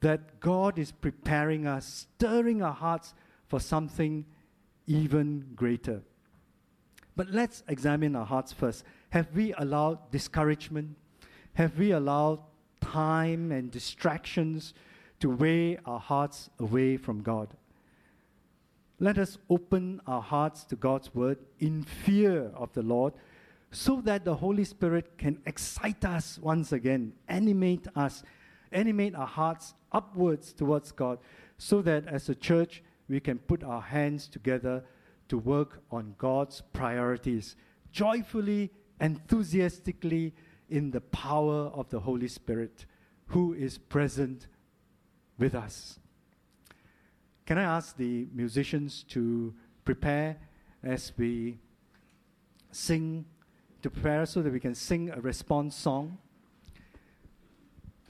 that 0.00 0.40
God 0.40 0.78
is 0.78 0.92
preparing 0.92 1.66
us, 1.66 2.06
stirring 2.16 2.62
our 2.62 2.74
hearts 2.74 3.14
for 3.48 3.58
something 3.58 4.26
even 4.86 5.46
greater. 5.56 6.02
But 7.16 7.30
let's 7.30 7.62
examine 7.68 8.16
our 8.16 8.26
hearts 8.26 8.52
first. 8.52 8.84
Have 9.10 9.28
we 9.34 9.52
allowed 9.54 10.10
discouragement? 10.10 10.96
Have 11.54 11.78
we 11.78 11.92
allowed 11.92 12.40
time 12.80 13.52
and 13.52 13.70
distractions 13.70 14.74
to 15.20 15.30
weigh 15.30 15.78
our 15.84 16.00
hearts 16.00 16.50
away 16.58 16.96
from 16.96 17.22
God? 17.22 17.48
Let 18.98 19.18
us 19.18 19.38
open 19.48 20.00
our 20.06 20.22
hearts 20.22 20.64
to 20.64 20.76
God's 20.76 21.14
word 21.14 21.38
in 21.60 21.82
fear 21.82 22.50
of 22.54 22.72
the 22.72 22.82
Lord 22.82 23.12
so 23.70 24.00
that 24.02 24.24
the 24.24 24.36
Holy 24.36 24.64
Spirit 24.64 25.18
can 25.18 25.40
excite 25.46 26.04
us 26.04 26.38
once 26.40 26.72
again, 26.72 27.12
animate 27.28 27.86
us, 27.96 28.22
animate 28.70 29.14
our 29.16 29.26
hearts 29.26 29.74
upwards 29.92 30.52
towards 30.52 30.92
God, 30.92 31.18
so 31.58 31.82
that 31.82 32.06
as 32.06 32.28
a 32.28 32.34
church 32.34 32.82
we 33.08 33.20
can 33.20 33.38
put 33.38 33.64
our 33.64 33.80
hands 33.80 34.28
together 34.28 34.84
to 35.28 35.38
work 35.38 35.82
on 35.90 36.14
God's 36.18 36.62
priorities 36.72 37.56
joyfully, 37.92 38.70
enthusiastically, 39.00 40.34
in 40.68 40.90
the 40.90 41.00
power 41.00 41.70
of 41.74 41.88
the 41.90 42.00
Holy 42.00 42.28
Spirit 42.28 42.86
who 43.26 43.54
is 43.54 43.78
present 43.78 44.48
with 45.38 45.54
us. 45.54 45.98
Can 47.46 47.58
I 47.58 47.62
ask 47.62 47.96
the 47.96 48.26
musicians 48.32 49.04
to 49.10 49.54
prepare 49.84 50.36
as 50.82 51.12
we 51.16 51.58
sing, 52.72 53.26
to 53.82 53.90
prepare 53.90 54.26
so 54.26 54.42
that 54.42 54.52
we 54.52 54.60
can 54.60 54.74
sing 54.74 55.10
a 55.10 55.20
response 55.20 55.76
song? 55.76 56.18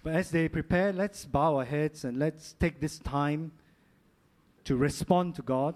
But 0.03 0.15
as 0.15 0.31
they 0.31 0.49
prepare, 0.49 0.93
let's 0.93 1.25
bow 1.25 1.57
our 1.57 1.65
heads 1.65 2.05
and 2.05 2.19
let's 2.19 2.53
take 2.55 2.81
this 2.81 2.99
time 2.99 3.53
to 4.65 4.77
respond 4.77 5.35
to 5.37 5.43
God 5.43 5.75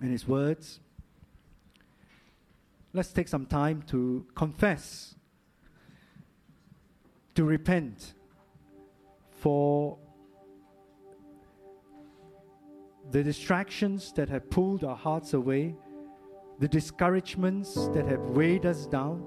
and 0.00 0.10
His 0.10 0.26
words. 0.26 0.80
Let's 2.92 3.12
take 3.12 3.28
some 3.28 3.46
time 3.46 3.82
to 3.88 4.26
confess, 4.34 5.14
to 7.34 7.44
repent 7.44 8.14
for 9.30 9.98
the 13.10 13.22
distractions 13.22 14.12
that 14.12 14.28
have 14.28 14.50
pulled 14.50 14.84
our 14.84 14.96
hearts 14.96 15.34
away, 15.34 15.74
the 16.58 16.68
discouragements 16.68 17.74
that 17.94 18.06
have 18.06 18.20
weighed 18.30 18.66
us 18.66 18.86
down, 18.86 19.22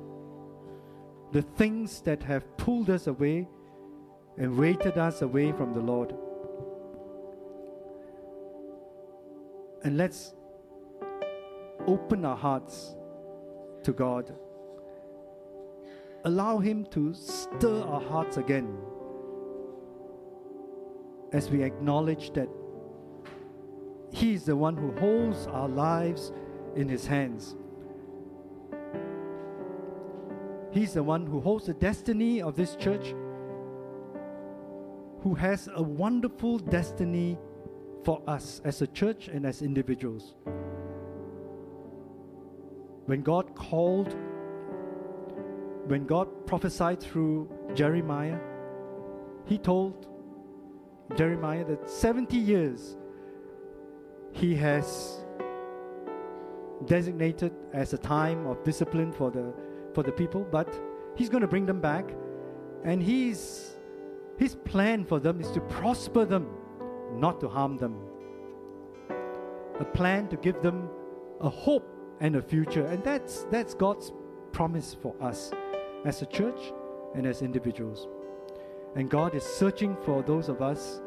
the 1.31 1.41
things 1.41 2.01
that 2.01 2.21
have 2.23 2.57
pulled 2.57 2.89
us 2.89 3.07
away 3.07 3.47
and 4.37 4.57
weighted 4.57 4.97
us 4.97 5.21
away 5.21 5.51
from 5.51 5.73
the 5.73 5.79
Lord. 5.79 6.13
And 9.83 9.97
let's 9.97 10.33
open 11.87 12.25
our 12.25 12.35
hearts 12.35 12.95
to 13.83 13.93
God. 13.93 14.33
Allow 16.25 16.59
Him 16.59 16.85
to 16.91 17.13
stir 17.13 17.81
our 17.81 18.01
hearts 18.01 18.37
again 18.37 18.77
as 21.33 21.49
we 21.49 21.63
acknowledge 21.63 22.31
that 22.33 22.49
He 24.11 24.33
is 24.33 24.45
the 24.45 24.55
one 24.55 24.77
who 24.77 24.91
holds 24.99 25.47
our 25.47 25.69
lives 25.69 26.31
in 26.75 26.87
His 26.87 27.07
hands. 27.07 27.55
He's 30.71 30.93
the 30.93 31.03
one 31.03 31.25
who 31.25 31.41
holds 31.41 31.65
the 31.65 31.73
destiny 31.73 32.41
of 32.41 32.55
this 32.55 32.75
church, 32.75 33.13
who 35.21 35.35
has 35.35 35.69
a 35.75 35.81
wonderful 35.81 36.59
destiny 36.59 37.37
for 38.03 38.21
us 38.25 38.61
as 38.63 38.81
a 38.81 38.87
church 38.87 39.27
and 39.27 39.45
as 39.45 39.61
individuals. 39.61 40.35
When 43.05 43.21
God 43.21 43.55
called, 43.55 44.15
when 45.87 46.05
God 46.05 46.45
prophesied 46.45 47.01
through 47.01 47.49
Jeremiah, 47.73 48.39
He 49.45 49.57
told 49.57 50.07
Jeremiah 51.15 51.65
that 51.65 51.89
70 51.89 52.37
years 52.37 52.97
He 54.31 54.55
has 54.55 55.25
designated 56.85 57.53
as 57.73 57.93
a 57.93 57.97
time 57.97 58.45
of 58.47 58.63
discipline 58.63 59.11
for 59.11 59.31
the, 59.31 59.53
for 59.93 60.03
the 60.03 60.11
people, 60.11 60.45
but 60.51 60.73
He's 61.15 61.29
going 61.29 61.41
to 61.41 61.47
bring 61.47 61.65
them 61.65 61.81
back. 61.81 62.05
And 62.83 63.01
he's, 63.01 63.75
His 64.37 64.55
plan 64.55 65.05
for 65.05 65.19
them 65.19 65.41
is 65.41 65.51
to 65.51 65.61
prosper 65.61 66.25
them, 66.25 66.47
not 67.13 67.39
to 67.41 67.49
harm 67.49 67.77
them. 67.77 67.95
A 69.79 69.85
plan 69.85 70.27
to 70.29 70.37
give 70.37 70.61
them 70.61 70.89
a 71.41 71.49
hope 71.49 72.00
and 72.21 72.35
a 72.37 72.41
future. 72.41 72.85
And 72.85 73.03
that's, 73.03 73.43
that's 73.51 73.73
God's 73.73 74.13
promise 74.53 74.95
for 75.01 75.13
us 75.19 75.51
as 76.05 76.21
a 76.21 76.25
church 76.27 76.59
and 77.15 77.25
as 77.25 77.41
individuals. 77.41 78.07
And 78.95 79.09
God 79.09 79.35
is 79.35 79.43
searching 79.43 79.97
for 80.05 80.21
those 80.21 80.47
of 80.47 80.61
us 80.61 81.01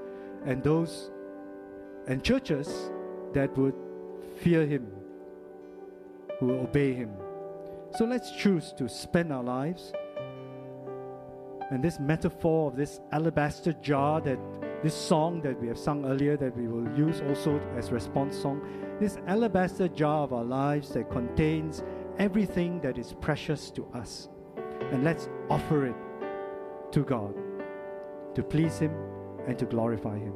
and 0.44 0.62
those 0.62 1.10
and 2.06 2.22
churches 2.22 2.90
that 3.32 3.56
would 3.56 3.74
fear 4.36 4.66
Him, 4.66 4.86
who 6.38 6.46
will 6.46 6.60
obey 6.60 6.92
Him. 6.92 7.12
So 7.96 8.04
let's 8.04 8.30
choose 8.32 8.72
to 8.76 8.88
spend 8.88 9.32
our 9.32 9.42
lives. 9.42 9.92
And 11.70 11.82
this 11.82 11.98
metaphor 11.98 12.70
of 12.70 12.76
this 12.76 13.00
alabaster 13.12 13.72
jar 13.74 14.20
that 14.20 14.38
this 14.84 14.94
song 14.94 15.40
that 15.40 15.58
we 15.62 15.66
have 15.66 15.78
sung 15.78 16.04
earlier 16.04 16.36
that 16.36 16.54
we 16.54 16.68
will 16.68 16.86
use 16.94 17.22
also 17.22 17.58
as 17.74 17.90
response 17.90 18.36
song 18.36 18.60
this 19.00 19.16
alabaster 19.26 19.88
jar 19.88 20.24
of 20.24 20.34
our 20.34 20.44
lives 20.44 20.90
that 20.90 21.10
contains 21.10 21.82
everything 22.18 22.82
that 22.82 22.98
is 22.98 23.14
precious 23.14 23.70
to 23.70 23.86
us. 23.94 24.28
And 24.92 25.02
let's 25.02 25.30
offer 25.48 25.86
it 25.86 25.96
to 26.92 27.02
God 27.02 27.34
to 28.34 28.42
please 28.42 28.78
Him 28.78 28.94
and 29.46 29.58
to 29.58 29.64
glorify 29.64 30.18
Him. 30.18 30.34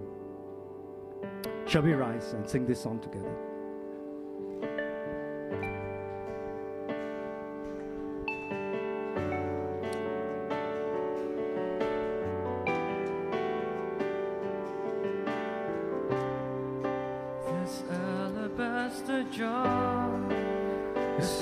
Shall 1.66 1.82
we 1.82 1.92
rise 1.92 2.32
and 2.32 2.48
sing 2.48 2.66
this 2.66 2.80
song 2.80 3.00
together? 3.00 3.47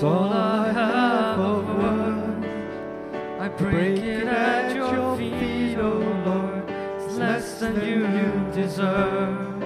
All 0.03 0.33
I 0.33 0.73
have 0.73 1.39
of 1.39 1.69
worth. 1.79 3.41
I 3.41 3.49
break 3.49 3.99
it 3.99 4.27
at 4.27 4.75
your 4.75 5.17
feet, 5.17 5.79
O 5.79 5.99
Lord. 6.27 6.71
It's 7.01 7.15
less 7.15 7.61
than 7.61 7.75
you 7.87 8.53
deserve. 8.53 9.63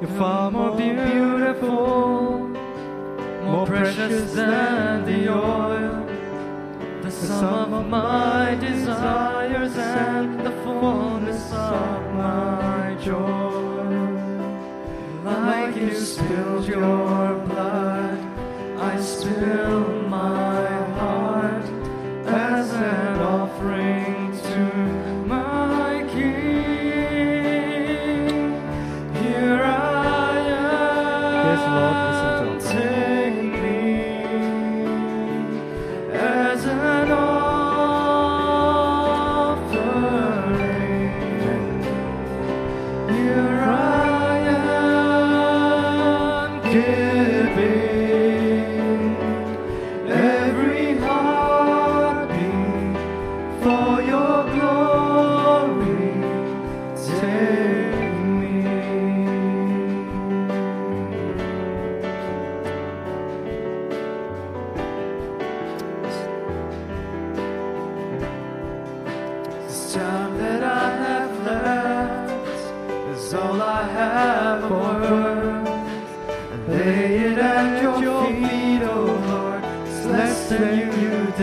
You're 0.00 0.18
far 0.18 0.50
more 0.50 0.76
beautiful 0.76 2.46
more 3.46 3.66
precious 3.66 4.32
than 4.32 5.04
the 5.04 5.32
oil, 5.32 6.04
the 7.00 7.10
sum 7.10 7.72
of 7.72 7.88
my 7.88 8.56
desires 8.60 9.76
and 9.76 10.40
the 10.40 10.50
fullness 10.62 11.52
of 11.52 12.14
my 12.14 12.96
joy. 13.00 13.76
Like 15.24 15.76
you 15.76 15.94
spilled 15.94 16.66
your 16.66 17.34
blood, 17.46 17.95
spill 19.02 19.95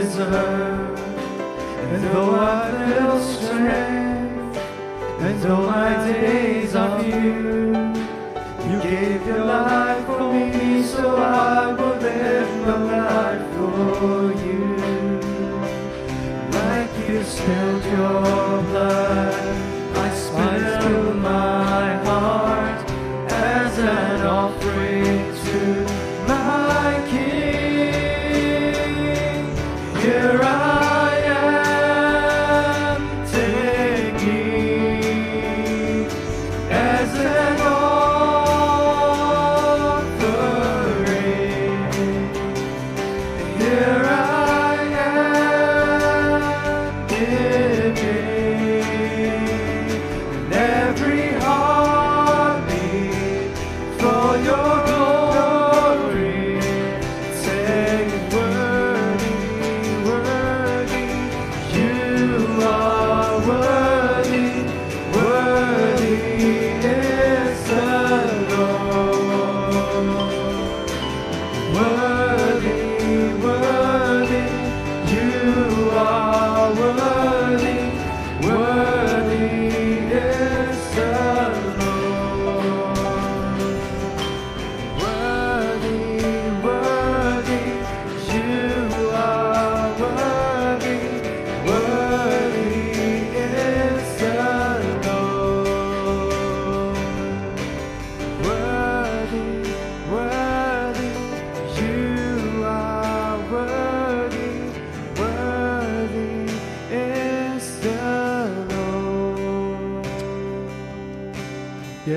deserve. 0.03 0.99
And 1.91 2.03
though 2.03 2.35
I 2.35 2.71
feel 2.71 3.19
strength, 3.19 4.57
and 5.25 5.41
though 5.41 5.65
my 5.67 5.91
days 6.11 6.75
are 6.75 7.01
few, 7.01 7.73
you 8.69 8.77
gave 8.81 9.25
your 9.25 9.45
life 9.45 10.05
for 10.05 10.33
me, 10.33 10.83
so 10.83 11.15
I 11.15 11.73
will 11.77 11.97
live 12.07 12.51
my 12.67 12.77
life 12.97 13.45
for 13.55 14.33
you. 14.43 14.65
Like 16.57 16.93
you 17.07 17.23
spilled 17.23 17.85
your 17.97 18.61
blood, 18.69 19.33
I 19.95 20.09
spill 20.13 21.13
my 21.13 21.62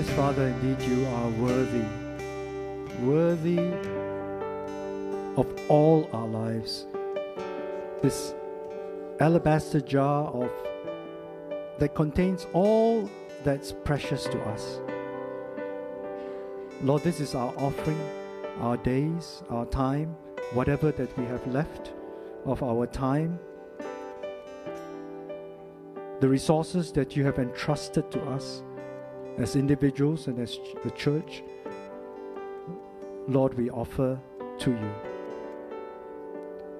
Yes, 0.06 0.16
Father, 0.16 0.46
indeed 0.46 0.80
you 0.86 1.04
are 1.06 1.28
worthy. 1.30 1.84
Worthy 3.02 3.58
of 5.36 5.48
all 5.68 6.08
our 6.12 6.28
lives. 6.28 6.86
This 8.02 8.32
alabaster 9.18 9.80
jar 9.80 10.28
of 10.28 10.50
that 11.80 11.94
contains 11.96 12.46
all 12.52 13.10
that's 13.42 13.72
precious 13.72 14.24
to 14.26 14.40
us. 14.42 14.80
Lord, 16.82 17.02
this 17.02 17.18
is 17.18 17.34
our 17.34 17.52
offering, 17.56 18.00
our 18.60 18.76
days, 18.76 19.42
our 19.50 19.66
time, 19.66 20.14
whatever 20.52 20.92
that 20.92 21.18
we 21.18 21.24
have 21.24 21.44
left 21.48 21.94
of 22.44 22.62
our 22.62 22.86
time, 22.86 23.40
the 26.20 26.28
resources 26.28 26.92
that 26.92 27.16
you 27.16 27.24
have 27.24 27.40
entrusted 27.40 28.10
to 28.12 28.22
us 28.26 28.62
as 29.38 29.56
individuals 29.56 30.26
and 30.26 30.38
as 30.38 30.58
the 30.82 30.90
church. 30.92 31.42
Lord, 33.28 33.54
we 33.54 33.70
offer 33.70 34.20
to 34.58 34.70
you. 34.70 34.92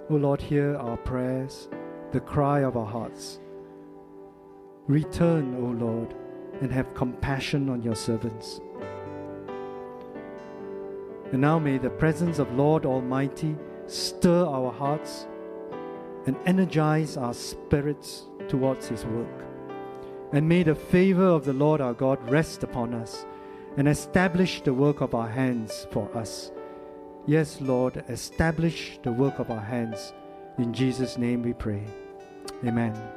O 0.09 0.15
Lord, 0.15 0.41
hear 0.41 0.77
our 0.77 0.97
prayers, 0.97 1.69
the 2.13 2.21
cry 2.21 2.61
of 2.61 2.77
our 2.77 2.87
hearts. 2.87 3.41
Return, 4.87 5.57
O 5.57 5.85
Lord, 5.85 6.15
and 6.61 6.71
have 6.71 6.95
compassion 6.95 7.69
on 7.69 7.83
your 7.83 7.97
servants. 7.97 8.61
And 11.33 11.41
now 11.41 11.59
may 11.59 11.79
the 11.79 11.91
presence 11.91 12.39
of 12.39 12.53
Lord 12.55 12.87
Almighty 12.87 13.57
stir 13.87 14.47
our 14.47 14.73
hearts 14.73 15.27
and 16.27 16.37
energize 16.47 17.17
our 17.17 17.35
spirits 17.35 18.27
towards 18.49 18.87
His 18.87 19.05
work. 19.05 19.46
And 20.33 20.49
may 20.49 20.63
the 20.63 20.75
favor 20.75 21.27
of 21.27 21.45
the 21.45 21.53
Lord 21.53 21.81
our 21.81 21.95
God 21.95 22.19
rest 22.31 22.63
upon 22.63 22.95
us 22.95 23.25
and 23.77 23.87
establish 23.89 24.61
the 24.63 24.75
work 24.75 25.01
of 25.01 25.15
our 25.15 25.29
hands 25.29 25.87
for 25.91 26.11
us. 26.17 26.51
Yes, 27.27 27.61
Lord, 27.61 28.05
establish 28.09 28.99
the 29.03 29.13
work 29.13 29.39
of 29.39 29.51
our 29.51 29.61
hands. 29.61 30.13
In 30.59 30.73
Jesus' 30.73 31.19
name 31.19 31.43
we 31.43 31.53
pray. 31.53 31.85
Amen. 32.65 33.16